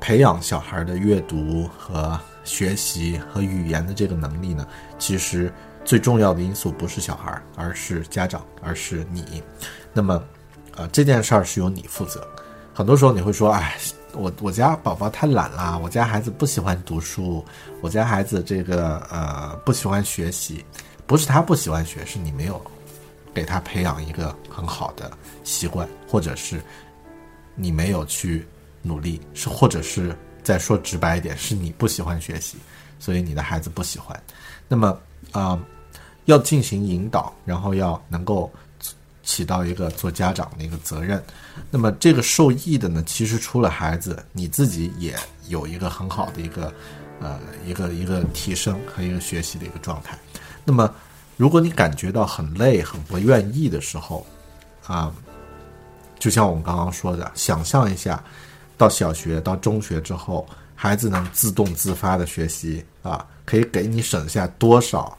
[0.01, 4.67] 培养小孩的阅读和学习和语言的这个能力呢。
[4.99, 5.53] 其实
[5.85, 9.43] 最重要的因素不是小孩，而是家长，而是你。
[9.93, 10.23] 那么
[10.77, 12.27] 呃这件事儿是由你负责。
[12.75, 13.77] 很多时候你会说，哎。
[14.15, 17.45] 我我家宝宝太懒啦，我家孩子不喜欢读书，
[17.81, 20.65] 我家孩子这个呃不喜欢学习，
[21.07, 22.61] 不是他不喜欢学，是你没有
[23.33, 25.11] 给他培养一个很好的
[25.45, 26.63] 习惯，或者是
[27.55, 28.47] 你没有去
[28.83, 32.59] 努力，是或者是再说直白一点，是你不喜欢学习，
[32.99, 34.23] 所以你的孩子不喜欢。
[34.69, 34.99] 那么
[35.33, 35.59] 啊，
[36.27, 38.51] 要进行引导，然后要能够。
[39.23, 41.23] 起到一个做家长的一个责任，
[41.71, 45.17] 那么这个受益的呢，其实除了孩子，你自己也
[45.49, 46.73] 有一个很好的一个，
[47.21, 50.19] 呃，一个一个提升和一个学习的一个状态。
[50.65, 50.93] 那么，
[51.37, 54.27] 如果你感觉到很累、很不愿意的时候，
[54.87, 55.13] 啊，
[56.19, 58.23] 就像我们刚刚说的，想象一下，
[58.77, 65.17] 到小学、到中学之后，孩子能自动自发的学习啊，可以给你省下多少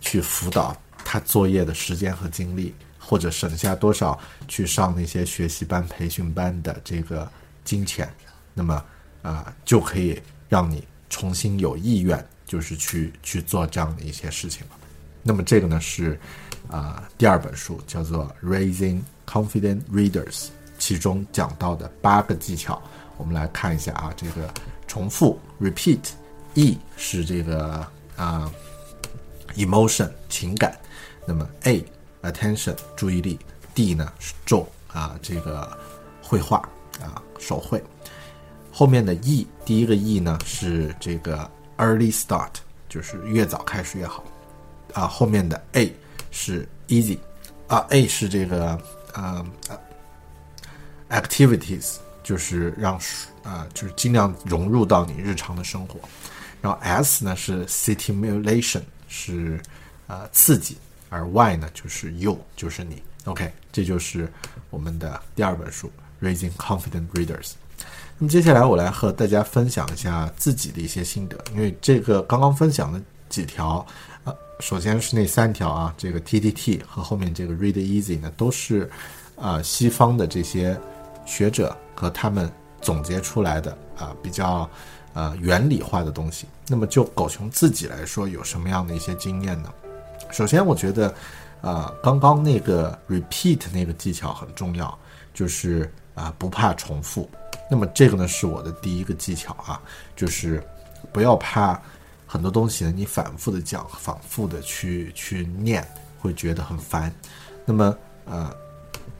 [0.00, 2.74] 去辅导他作业的时间和精力。
[3.06, 7.30] 或者省下多少去上那些学习班、培训班的这个
[7.64, 8.12] 金钱，
[8.52, 8.84] 那么
[9.22, 14.76] 啊、就可以让你重新有意愿，就是去去做这样的一些事情了。
[15.22, 16.18] 那么这个呢是
[16.68, 20.32] 啊、第二本书叫做《Raising Confident Readers》，
[20.78, 22.82] 其中讲到的八个技巧，
[23.16, 24.52] 我们来看一下啊，这个
[24.88, 27.86] 重复 （repeat），E 是这个
[28.16, 28.52] 啊、
[29.54, 30.76] emotion 情感，
[31.24, 31.84] 那么 A
[32.32, 33.38] attention 注意力
[33.74, 35.76] ，D 呢是 draw 啊这个
[36.22, 36.58] 绘画
[37.00, 37.82] 啊手绘，
[38.72, 42.50] 后面的 E 第一个 E 呢是这个 early start
[42.88, 44.24] 就是越早开始越好
[44.94, 45.94] 啊，后面的 A
[46.30, 47.18] 是 easy
[47.68, 48.70] 啊 A 是这个
[49.12, 49.78] 啊、呃
[51.08, 53.00] activities 就是让
[53.42, 56.00] 啊、就是尽量融入到你日常的生活。
[56.60, 59.60] 然后 S 呢是 stimulation，是
[60.08, 60.76] 呃刺激，
[61.16, 63.02] 而 Y 呢就是 you，就是你。
[63.24, 64.30] OK，这就是
[64.70, 65.90] 我们的第二本书
[66.24, 67.48] 《Raising Confident Readers》。
[68.18, 73.84] 那么接下来我来和大家分享一下自己的一些心得，因为这个刚刚分享的几条，
[74.24, 78.88] 呃，首先是那三条啊，这个 TTT 和后面这个 Read Easy 呢，都是
[79.34, 80.78] 啊、西方的这些
[81.26, 82.50] 学者和他们
[82.80, 84.70] 总结出来的啊、比较
[85.14, 86.46] 呃原理化的东西。
[86.68, 89.72] 那么就狗熊自己来说，有什么样的一些经验呢？
[90.30, 91.14] 首先，我觉得，
[91.60, 94.96] 呃，刚刚那个 repeat 那个技巧很重要，
[95.32, 97.28] 就是啊、不怕重复。
[97.70, 99.80] 那么这个呢是我的第一个技巧啊，
[100.14, 100.62] 就是
[101.12, 101.80] 不要怕
[102.26, 105.86] 很多东西呢，你反复的讲，反复的去去念，
[106.18, 107.12] 会觉得很烦。
[107.64, 108.54] 那么呃，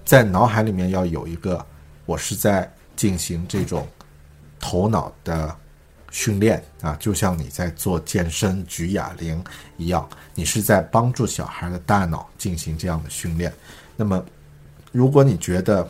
[0.05, 1.65] 在脑海里面要有一个，
[2.05, 3.87] 我是在进行这种
[4.61, 5.55] 头脑的
[6.17, 9.45] 训练啊，就像你在做健身、举哑铃
[9.77, 13.53] 一样，你是在帮助小孩的大脑进行这样的训练。
[13.97, 14.25] 那么，
[14.93, 15.87] 如果你觉得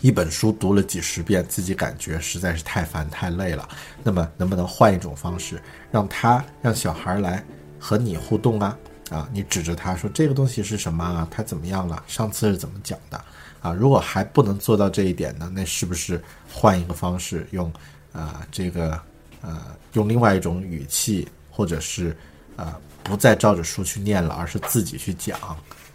[0.00, 3.68] 一本书读了几十遍，自己感觉实在是太烦太累了，
[4.02, 7.44] 那么能不能换一种方式，让他让小孩来
[7.78, 8.78] 和你互动啊？
[9.10, 11.28] 啊，你指着他说这个东西是什么啊？
[11.30, 12.02] 它怎么样了？
[12.06, 13.22] 上次是怎么讲的？
[13.60, 16.18] 啊，如果还不能做到这一点呢，那是不是
[16.50, 17.70] 换一个方式，用
[18.12, 19.00] 啊、这个
[19.40, 22.16] 呃用另外一种语气，或者是
[22.56, 25.38] 啊、不再照着书去念了，而是自己去讲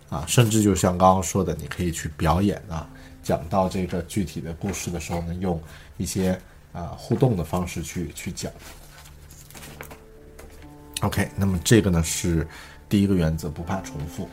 [0.09, 2.89] 啊，甚至就像刚刚说的，你可以去表演啊，
[3.23, 5.61] 讲到这个具体的故事的时候呢，用
[5.97, 6.39] 一些
[6.73, 8.51] 啊、互动的方式去去讲。
[11.01, 12.47] OK，那么这个呢是
[12.89, 14.27] 第一个原则，不怕重复。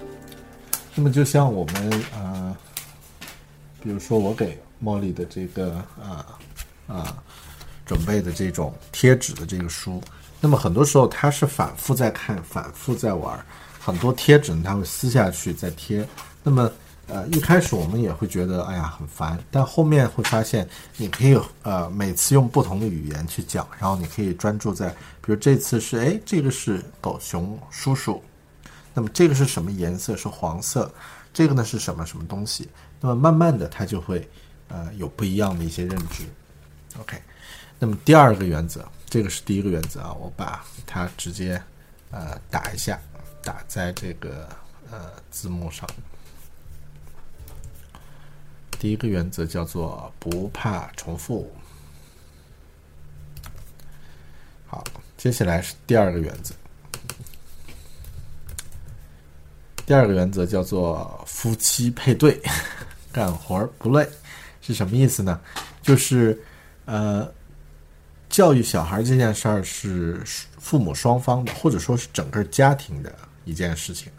[0.95, 2.57] 那么就像我们呃，
[3.83, 6.27] 比如说我给茉莉的这个啊
[6.87, 7.23] 啊、
[7.85, 10.03] 准备的这种贴纸的这个书，
[10.41, 13.39] 那么很多时候他是反复在看，反复在玩，
[13.81, 16.07] 很多贴纸呢他会撕下去再贴。
[16.43, 16.71] 那么
[17.07, 24.89] 呃一开始我们也会觉得哎呀很烦，但后面会发现你可以呃每次用不同的语言去讲，然后你可以专注在，
[25.21, 28.23] 比如这次是哎这个是狗熊叔叔，
[28.95, 30.17] 那么这个是什么颜色？
[30.17, 30.93] 是黄色。
[31.35, 32.69] 这个呢是什么什么东西？
[33.01, 34.29] 那么慢慢的它就会
[34.69, 36.25] 呃有不一样的一些认知。
[37.01, 37.17] OK，
[37.83, 41.61] 那么第二个原则，这个是第一个原则啊，我把它直接
[42.13, 42.97] 呃打一下，
[43.43, 44.49] 打在这个
[44.89, 45.85] 呃字幕上。
[48.79, 51.53] 第一个原则叫做不怕重复。
[54.69, 54.85] 好，
[55.17, 56.55] 接下来是第二个原则。
[59.85, 62.41] 第二个原则叫做夫妻配对，
[63.11, 64.09] 干活不累，
[64.61, 65.41] 是什么意思呢？
[65.83, 66.41] 就是
[66.85, 67.29] 呃，
[68.33, 70.19] 教育小孩这件事儿是
[70.59, 73.15] 父母双方的，或者说是整个家庭的
[73.45, 74.11] 一件事情，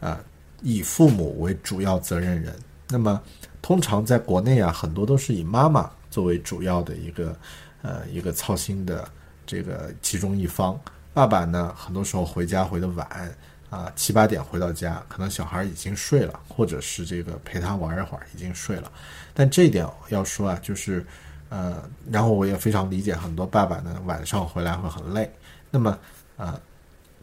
[0.00, 0.20] 啊、
[0.62, 2.54] 以父母为主要责任人。
[2.88, 3.20] 那么，
[3.60, 7.36] 通常在国内啊，很多都是以妈妈作为主要的一个
[7.82, 9.10] 呃一个操心的
[9.44, 10.78] 这个其中一方。
[11.12, 13.36] 爸爸呢，很多时候回家回的晚
[13.68, 18.92] 啊，七八点回到家，可能小孩已经睡了，或者是这个陪他玩一会儿已经睡了。
[19.34, 21.04] 但这一点要说啊，就是
[21.48, 25.30] 呃，然后我也非常理解很多爸爸呢晚上回来会很累，
[25.70, 25.98] 那么
[26.36, 26.60] 呃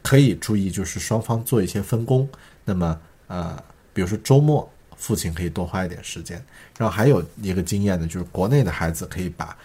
[0.01, 2.27] 可以注意就是双方做一些分工，
[2.63, 3.61] 那么呃
[3.93, 6.43] 比如说周末父亲可以多花一点时间，
[6.77, 9.57] 然后还有一个经验呢，就是国内的孩子可以把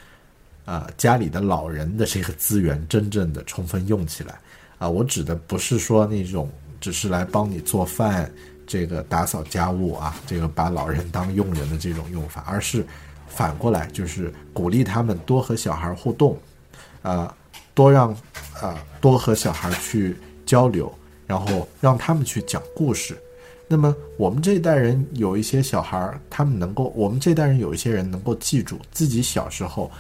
[0.65, 4.39] 啊、家里的老人的这个资源真正的充分用起来
[4.79, 6.51] 啊、我指的不是说那种
[6.81, 8.31] 只是来帮你做饭。
[8.71, 12.87] 这个打扫家务啊，这个把老人当佣人的这种用法，而是
[13.29, 16.37] 反过来就是鼓励他们多和小孩互动，
[17.03, 17.35] 啊、
[17.75, 18.11] 多让
[18.61, 20.93] 啊、多和小孩去交流，
[21.27, 23.17] 然后让他们去讲故事。
[23.69, 29.91] 那么我们这一代人有一些小孩，他们能够，我们这代人有一些人能够记住自己小时候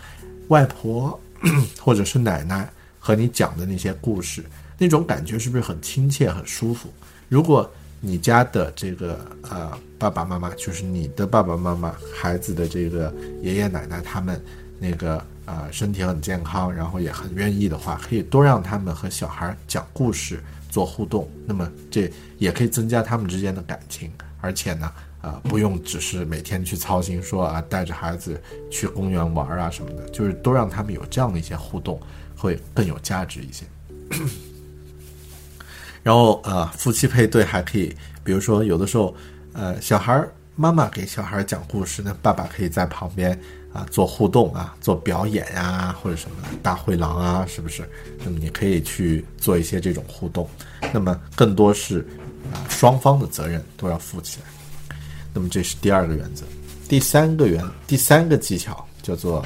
[0.49, 1.21] 外婆
[1.79, 2.69] 或者是奶奶
[2.99, 4.43] 和你讲的那些故事，
[4.79, 6.89] 那种感觉是不是很亲切、很舒服？
[7.29, 7.71] 如果
[8.01, 14.41] 你家的这个呃爸爸妈妈，就是你的爸爸妈妈、孩子的这个爷爷奶奶，他们
[14.79, 20.41] 那个呃身体很健康，然后也很愿意的话，可以多让他们和小孩讲故事
[20.71, 28.41] 做互动，那么这也可以增加他们之间的感情，而且呢，啊不用只是每天去操心说啊带着孩子
[28.71, 32.01] 去公园玩啊什么的，就是多让他们有这样的一些互动，
[32.37, 33.65] 会更有价值一些。
[36.05, 39.15] 然后呃，夫妻配对还可以，比如说有的时候，
[39.59, 43.37] 呃，小孩妈妈给小孩讲故事，那爸爸可以在旁边
[43.73, 47.83] 啊做互动啊，做表演呀，或者什么大灰狼啊，是不是？
[48.25, 50.49] 那么你可以去做一些这种互动，
[50.93, 52.07] 那么更多是
[52.53, 54.97] 啊双方的责任都要负起来。
[55.35, 56.45] 那么这是第二个原则，
[56.89, 59.45] 第三个原第三个技巧叫做，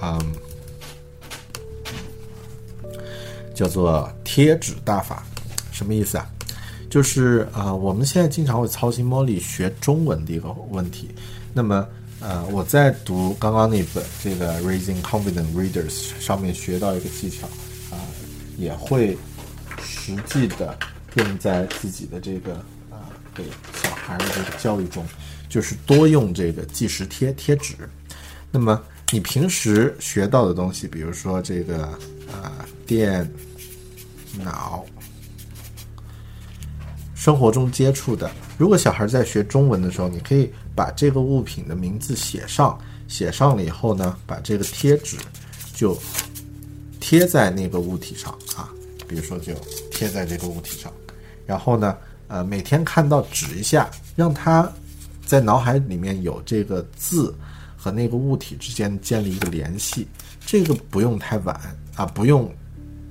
[0.00, 0.32] 嗯。
[3.54, 5.22] 叫做贴纸大法，
[5.70, 6.26] 什么意思啊？
[6.92, 11.08] 就是呃，我们现在经常会操心茉莉学中文的一个问题。
[11.54, 11.88] 那么
[12.20, 15.90] 呃，我在读刚刚那本这个《Raising Confident Readers》
[16.20, 17.46] 上面学到一个技巧
[17.90, 17.96] 啊，
[18.58, 19.16] 也会
[19.82, 20.78] 实际的
[21.14, 22.56] 用在自己的这个
[22.90, 23.42] 啊给
[23.82, 25.02] 小孩的这个教育中，
[25.48, 27.74] 就是多用这个计时贴贴纸。
[28.50, 28.78] 那么
[29.10, 31.84] 你平时学到的东西，比如说这个
[32.30, 32.52] 啊
[32.86, 33.26] 电
[34.44, 34.84] 脑，
[37.22, 45.16] 生活中接触的，如果小孩在学中文的时候，你可以把这个物品的名字写上，写上了以后呢，把这个贴纸
[45.72, 45.96] 就
[46.98, 48.68] 贴在那个物体上啊，
[49.06, 49.54] 比如说就
[49.92, 50.92] 贴在这个物体上，
[51.46, 51.96] 然后呢，
[52.26, 54.68] 呃，每天看到指一下，让他
[55.24, 57.32] 在脑海里面有这个字。
[57.76, 60.06] 和那个物体之间建立一个联系，
[60.46, 61.60] 这个不用太晚
[61.96, 62.48] 啊，不用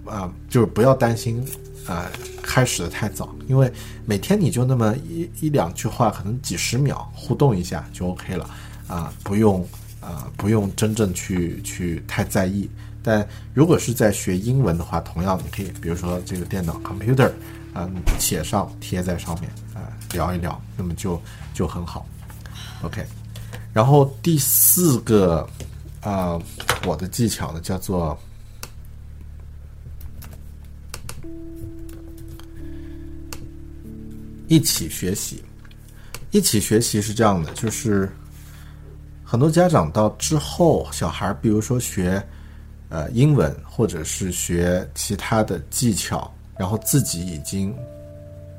[0.05, 1.45] 啊，就是不要担心
[1.88, 2.10] 啊，
[2.42, 3.72] 开始的太早，因为
[4.06, 8.50] 每天你就那么一一两句话，可能几十秒互动一下就 OK 了
[8.88, 9.68] 啊，不用
[10.00, 12.70] 啊，不用真正去去太在意。
[13.04, 17.32] 但如果是在学英文的话，同样你可以，比如说这个电脑 computer
[17.74, 21.20] 啊，写上贴在上面啊，聊一聊，那么就
[21.54, 22.06] 就很好
[22.84, 23.04] ，OK。
[23.74, 25.48] 然后第四个
[26.02, 26.38] 啊，
[26.86, 28.16] 我的技巧呢叫做
[34.52, 35.41] 一起学习。
[36.32, 38.12] 一起学习是这样的，就是
[39.24, 42.22] 很多家长到之后，小孩比如说学
[42.89, 47.74] 呃英文或者是学其他的技巧，然后自己已经。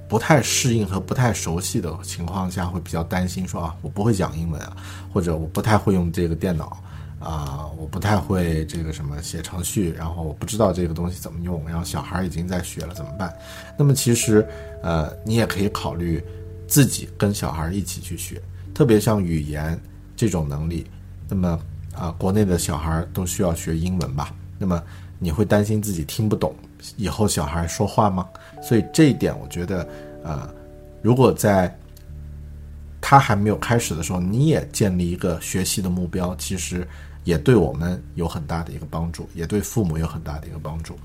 [0.09, 4.76] 不太适应和不太熟悉的情况下，会比较担心说啊，我不会讲英文啊，
[5.11, 6.76] 或者我不太会用这个电脑
[7.23, 13.33] 啊，我不太会这个什么写程序，然后我不知道这个东西怎么用，然后小孩已经在学了怎么办？
[13.79, 14.47] 那么其实
[14.83, 16.23] 呃，你也可以考虑
[16.66, 18.43] 自己跟小孩一起去学，
[18.75, 19.81] 特别像语言
[20.16, 20.87] 这种能力，
[21.29, 21.59] 那么
[21.95, 24.35] 啊，国内的小孩都需要学英文吧？
[24.59, 24.83] 那么
[25.18, 26.55] 你会担心自己听不懂？
[26.97, 28.29] 以后小孩说话吗？
[28.61, 29.89] 所以这一点，我觉得，
[30.25, 30.53] 呃，
[31.01, 31.73] 如果在
[33.01, 36.87] 他还没有开始的时候，你也建立一个学习的目标，其实
[37.25, 40.97] 也对我们有很大的一个帮助，也对父母有很大的一个帮助。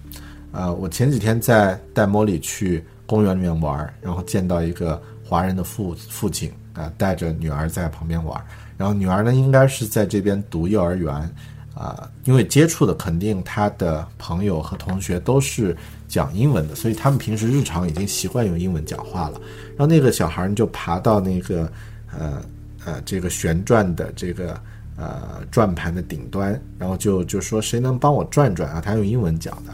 [0.51, 8.41] 呃，我前几天在带莫莉去公园里面玩，然后见到一个华人的父父亲啊，带着女儿在旁边玩，
[8.77, 11.29] 然后女儿呢，应该是在这边读幼儿园。
[11.77, 19.39] 啊，因为接触的肯定他的朋友和同学都是讲英文的，所以他们平时日常已经习惯用英文讲话了。
[19.75, 21.71] 然后那个小孩就爬到那个
[22.11, 22.41] 呃
[22.83, 24.59] 呃这个旋转的这个
[24.97, 28.81] 呃转盘的顶端，然后就就说谁能帮我转转啊？
[28.81, 29.71] 他用英文讲的。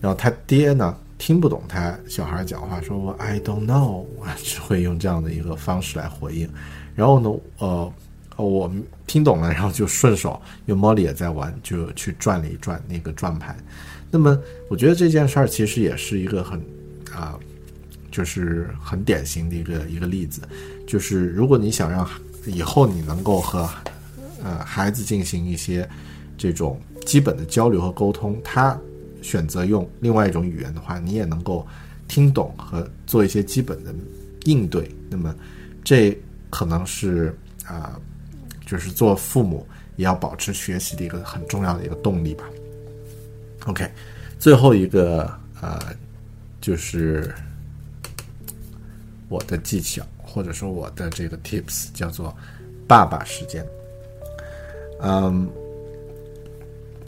[0.00, 6.48] 然后他爹呢听不懂他小孩讲话，说我 I don't know，我只会用这样的一个方式来回应。
[6.94, 7.92] 然后呢，呃。
[8.38, 8.70] 我
[9.06, 13.56] 听懂了，然后就顺手，因为莫莉也在玩，就去转了一转那个转盘。
[14.10, 16.60] 那么，我觉得这件事儿其实也是一个很
[17.14, 17.34] 啊，
[18.10, 20.42] 就是很典型的一个一个例子。
[20.86, 22.06] 就是如果你想让
[22.44, 23.66] 以后你能够和
[24.46, 25.88] 呃孩子进行一些
[26.38, 28.78] 这种基本的交流和沟通，他
[29.22, 31.66] 选择用另外一种语言的话，你也能够
[32.06, 33.94] 听懂和做一些基本的
[34.44, 34.88] 应对。
[35.10, 35.34] 那么，
[35.82, 36.16] 这
[36.50, 37.98] 可能是啊。
[38.68, 42.44] 就是做父母也要保持学习的一个很重要的一个动力吧。
[43.66, 43.88] OK，
[44.40, 45.78] 最后一个呃，
[46.60, 47.32] 就是
[49.28, 52.36] 我的技巧或者说我的这个 tips 叫做
[52.88, 53.64] 爸爸时间。
[55.00, 55.48] 嗯，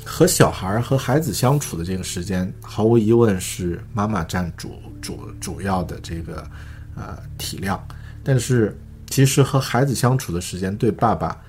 [0.05, 6.47] 和小孩儿和孩子相处的这个时间，毫无疑问是妈妈占主主主要的这个
[6.95, 7.82] 呃体量。
[8.22, 8.76] 但是，
[9.07, 11.41] 其实和孩子相处的时间对爸爸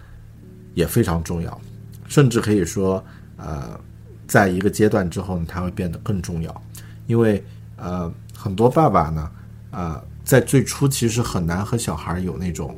[0.76, 1.60] 也非常重要，
[2.08, 3.04] 甚至可以说，
[3.36, 3.78] 呃，
[4.28, 6.64] 在一个阶段之后呢，他会变得更重要。
[7.08, 7.44] 因为，
[7.76, 9.30] 呃，很多爸爸呢，
[9.72, 12.78] 啊，在最初其实很难和小孩有那种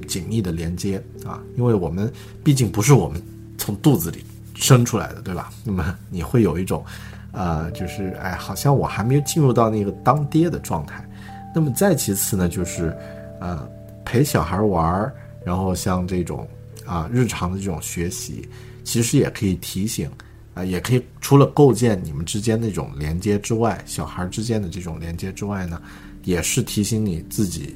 [0.00, 2.12] 紧密的连接啊，因为我们
[2.42, 3.22] 毕竟不是我们
[3.56, 4.24] 从肚子里。
[4.54, 5.50] 生出来的，对吧？
[5.64, 6.84] 那么你会有一种，
[7.32, 11.04] 呃，就是哎，好像我还没有进入到那个当爹的状态。
[11.52, 12.96] 那么再其次呢，就是
[13.40, 13.68] 呃，
[14.04, 15.12] 陪小孩玩儿，
[15.44, 16.46] 然后像这种
[16.86, 18.48] 啊日常的这种学习，
[18.84, 20.08] 其实也可以提醒
[20.54, 25.80] 啊，也可以除了构建你们之间那种连接之外，小孩之间的这种连接之外呢，
[26.22, 27.74] 也是提醒你自己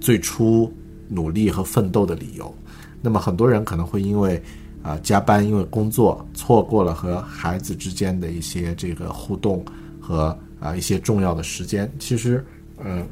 [0.00, 0.72] 最初
[1.08, 2.54] 努力和奋斗的理由。
[3.02, 4.42] 那么很多人可能会因为。
[4.82, 9.64] 啊，加班因为工作错过了和孩子之间的一些这个互动
[10.00, 11.90] 和啊一些重要的时间。
[11.98, 12.46] 其实，
[12.84, 13.04] 嗯，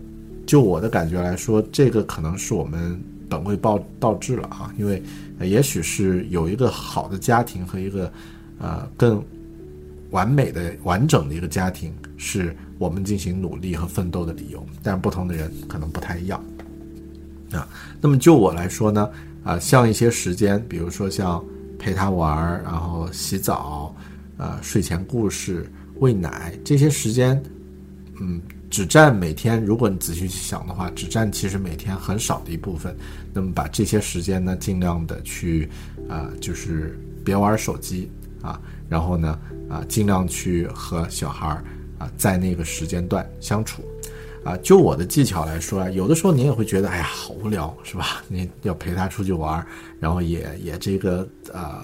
[0.47, 2.97] 就我的感觉来说，这个可能是我们
[3.28, 4.72] 本末倒倒置了啊。
[4.78, 5.03] 因为
[5.40, 8.12] 也许是有一个好的家庭和一个
[8.61, 9.20] 呃更
[10.12, 14.64] 完美的完整的一个家庭，是我们进行努力和奋斗的理由。
[14.80, 16.40] 但不同的人可能不太一样
[17.55, 17.69] 啊。
[18.01, 19.11] 那么就我来说呢，
[19.43, 21.45] 啊，像一些时间，比如说像。
[21.77, 23.95] 陪他玩，然后洗澡，
[24.39, 27.43] 呃，睡前故事、喂奶这些时间，
[28.21, 28.41] 嗯，
[28.71, 29.63] 只占每天。
[29.63, 32.97] 如果你仔细去想的话，只占其实每天很少的一部分。
[33.35, 35.69] 那么把这些时间呢，尽量的去，
[36.09, 39.39] 啊，就是别玩手机啊，然后呢，
[39.69, 41.65] 啊，尽量去和小孩儿
[41.99, 43.83] 啊，在那个时间段相处。
[44.45, 48.22] 啊，就我的技巧来说啊，有的时候你也会觉得，哎呀，好无聊，是吧？
[48.28, 49.66] 你要陪他出去玩，
[49.99, 51.82] 然后也也这个呃，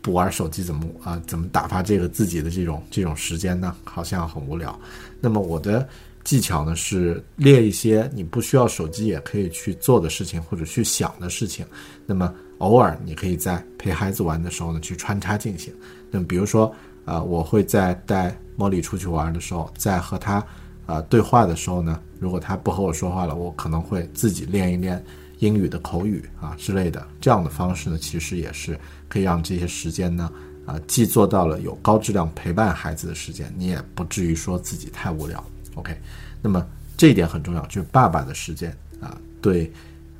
[0.00, 1.20] 不玩手机怎么啊？
[1.26, 3.74] 怎么打发这个自己的这种这种时间呢？
[3.82, 4.78] 好像很无聊。
[5.20, 5.86] 那么我的
[6.22, 11.66] 技巧呢是列一些你不需要手机也可以去做的事情或者去想的事情。
[12.06, 15.74] 那么偶尔你可以在陪孩子玩的时候呢去穿插进行。
[16.12, 16.72] 那么比如说
[17.04, 20.40] 啊，我会在带茉莉出去玩的时候，在和他。
[20.86, 25.04] 啊，对话的时候呢，如果他不和我说话了，我可能会自己练一练
[25.40, 27.04] 英语的口语啊之类的。
[27.20, 28.78] 这样的方式呢，其实也是
[29.08, 30.30] 可以让这些时间呢，
[30.64, 35.44] 啊，既做到了有高质量陪伴孩子的时间，你也不至于说自己太无聊。
[35.74, 35.94] OK，
[36.40, 36.64] 那么
[36.96, 39.70] 这一点很重要，就是爸爸的时间啊，对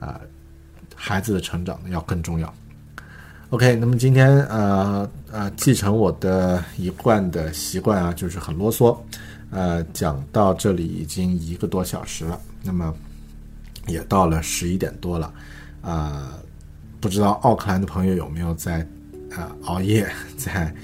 [0.00, 0.20] 啊，
[0.94, 2.52] 孩子的成长要更重要。
[3.50, 8.98] OK，那么今天呃呃，继承我的一贯的习惯啊，就是很啰嗦。
[9.50, 12.94] 呃，讲到这里已经一个多小时了，那么
[13.86, 15.32] 也到了十一点多了，
[15.82, 16.32] 啊，
[17.00, 18.86] 不知道奥克兰的朋友有没有在
[19.30, 20.74] 啊熬夜在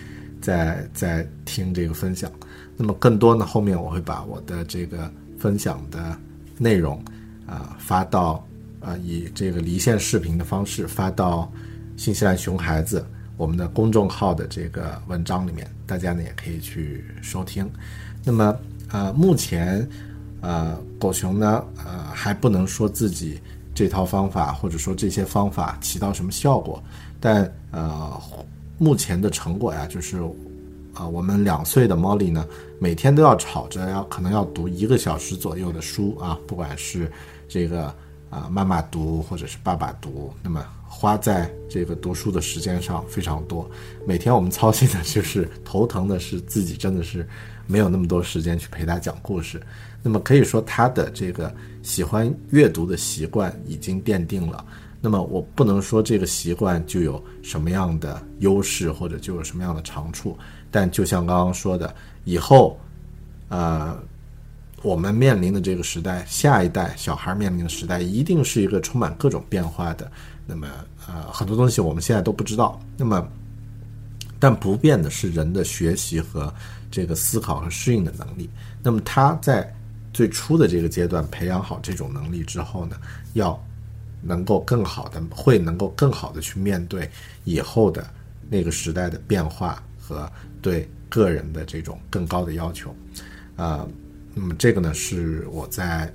[0.40, 2.30] 在在听这个分享？
[2.76, 6.16] 那么更多呢，后面我会把我的这个分享的
[6.56, 7.02] 内容
[7.46, 8.46] 啊发到
[8.80, 11.50] 啊以这个离线视频的方式发到
[11.96, 13.04] 新西兰熊孩子
[13.36, 17.68] 我们的公众号的这个文章里面，大家呢也可以去收听。
[18.25, 18.57] 那么，
[18.93, 19.89] 呃，目前，
[20.41, 23.41] 呃，狗熊呢，呃，还不能说自己
[23.75, 26.81] 这套方法或者说这些方法起到什么效果，
[27.18, 28.20] 但呃，
[28.79, 30.18] 目前的成果呀，就是，
[30.95, 32.47] 啊，我们两岁的猫 y 呢，
[32.79, 37.11] 每天都要吵着要可能要读一个小时左右的书啊，不管是
[37.49, 37.87] 这个
[38.31, 43.68] 啊妈妈读或者是爸爸读，那么花在这个读书的时间上非常多，
[44.07, 47.27] 每天我们操心的就是头疼的是自己真的是。
[47.73, 49.59] 没有那么多时间去陪他讲故事，
[50.03, 51.51] 那么可以说他的这个
[51.83, 54.62] 喜欢阅读的习惯已经奠定了。
[55.01, 60.36] 那么我不能说这个习惯就有什么样的优势或者就有什么样的长处，
[60.70, 61.93] 但就像刚刚说的，
[62.24, 62.78] 以后，
[63.49, 63.99] 呃，
[64.82, 70.12] 我们面临的这个时代，下一代小孩面临的时代，一定是一个充满各种变化的。
[70.47, 70.69] 那么，
[71.09, 72.78] 呃，很多东西我们现在都不知道。
[72.99, 73.27] 那么，
[74.39, 76.53] 但不变的是人的学习和。
[76.93, 78.48] 这个思考和适应的能力，
[78.82, 79.74] 那么他在
[80.12, 82.97] 最初的这个阶段培养好这种能力之后呢，
[83.32, 83.59] 要
[84.20, 87.10] 能够更好的，会能够更好的去面对
[87.44, 88.06] 以后的
[88.51, 92.94] 那个时代的变化和对个人的这种更高的要求，
[93.56, 93.89] 啊，
[94.35, 96.12] 那么这个呢是我在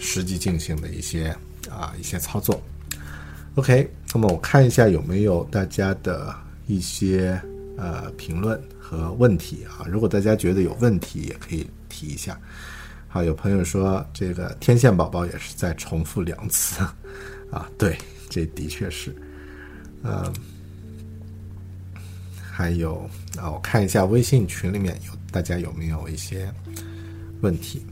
[0.00, 1.28] 实际进行的一些
[1.70, 2.60] 啊一些操作。
[3.54, 6.34] OK，那么我看一下有没有大家的
[6.66, 7.40] 一些
[7.78, 8.60] 呃评论。
[8.88, 12.40] 和问题啊，如果大家觉得有问题，也可以提一下。
[13.08, 16.80] 好，有朋友说这个天线宝宝也是在重复两次
[17.50, 17.98] 啊，对，
[18.30, 19.12] 这的确是。
[20.04, 20.32] 嗯，
[22.52, 26.48] 还有啊，我看一下微信群里面有大家有没有一些
[27.40, 27.84] 问题。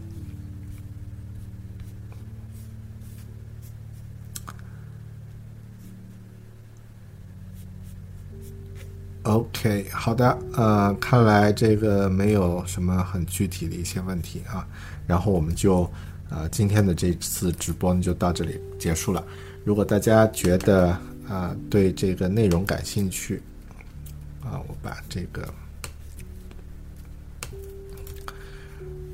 [9.25, 14.67] OK，好的，呃，看来这个没有什么很具体的一些问题啊，
[15.07, 15.91] 然后我们就
[16.29, 19.25] 呃今天的这次直播呢就到这里结束了。
[19.65, 20.89] 如果大家觉得
[21.27, 23.43] 啊对这个内容感兴趣
[24.43, 25.43] 啊，我把这个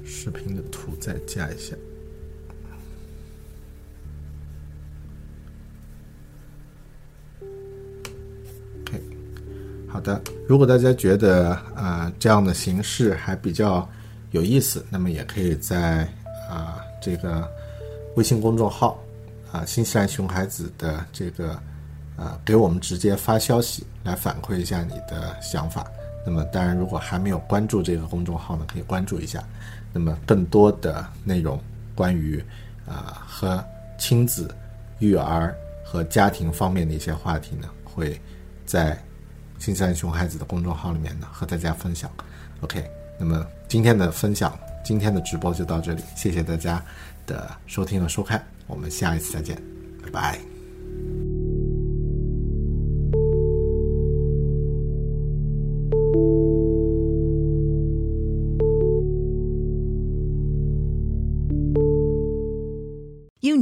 [0.05, 1.77] 视频的图再加一下。
[9.93, 13.87] 好的，如果大家觉得啊这样的形式还比较
[14.31, 16.09] 有意思，那么也可以在
[16.49, 17.47] 啊这个
[18.15, 19.03] 微信公众号
[19.51, 21.61] 啊新西兰熊孩子的这个
[22.17, 25.85] 啊给我们直接发消息来反馈一下你的想法。
[26.25, 29.43] 那么当然，如果还没有关注这个公众号呢，可以关注一下。
[29.93, 31.61] 那么更多的内容
[31.97, 32.43] 关于
[32.87, 33.63] 啊和
[33.99, 34.55] 亲子、
[35.01, 35.53] 育儿
[35.85, 38.19] 和家庭方面的一些话题呢，会
[38.65, 38.97] 在。
[39.61, 42.11] 新西兰熊孩子的公众号里面呢，和大家分享。
[42.63, 46.83] OK，那么今天的分享，今天的直播就到这里，谢谢大家
[47.27, 49.57] 的收听和收看，我们下一次再见，
[50.03, 51.30] 拜拜。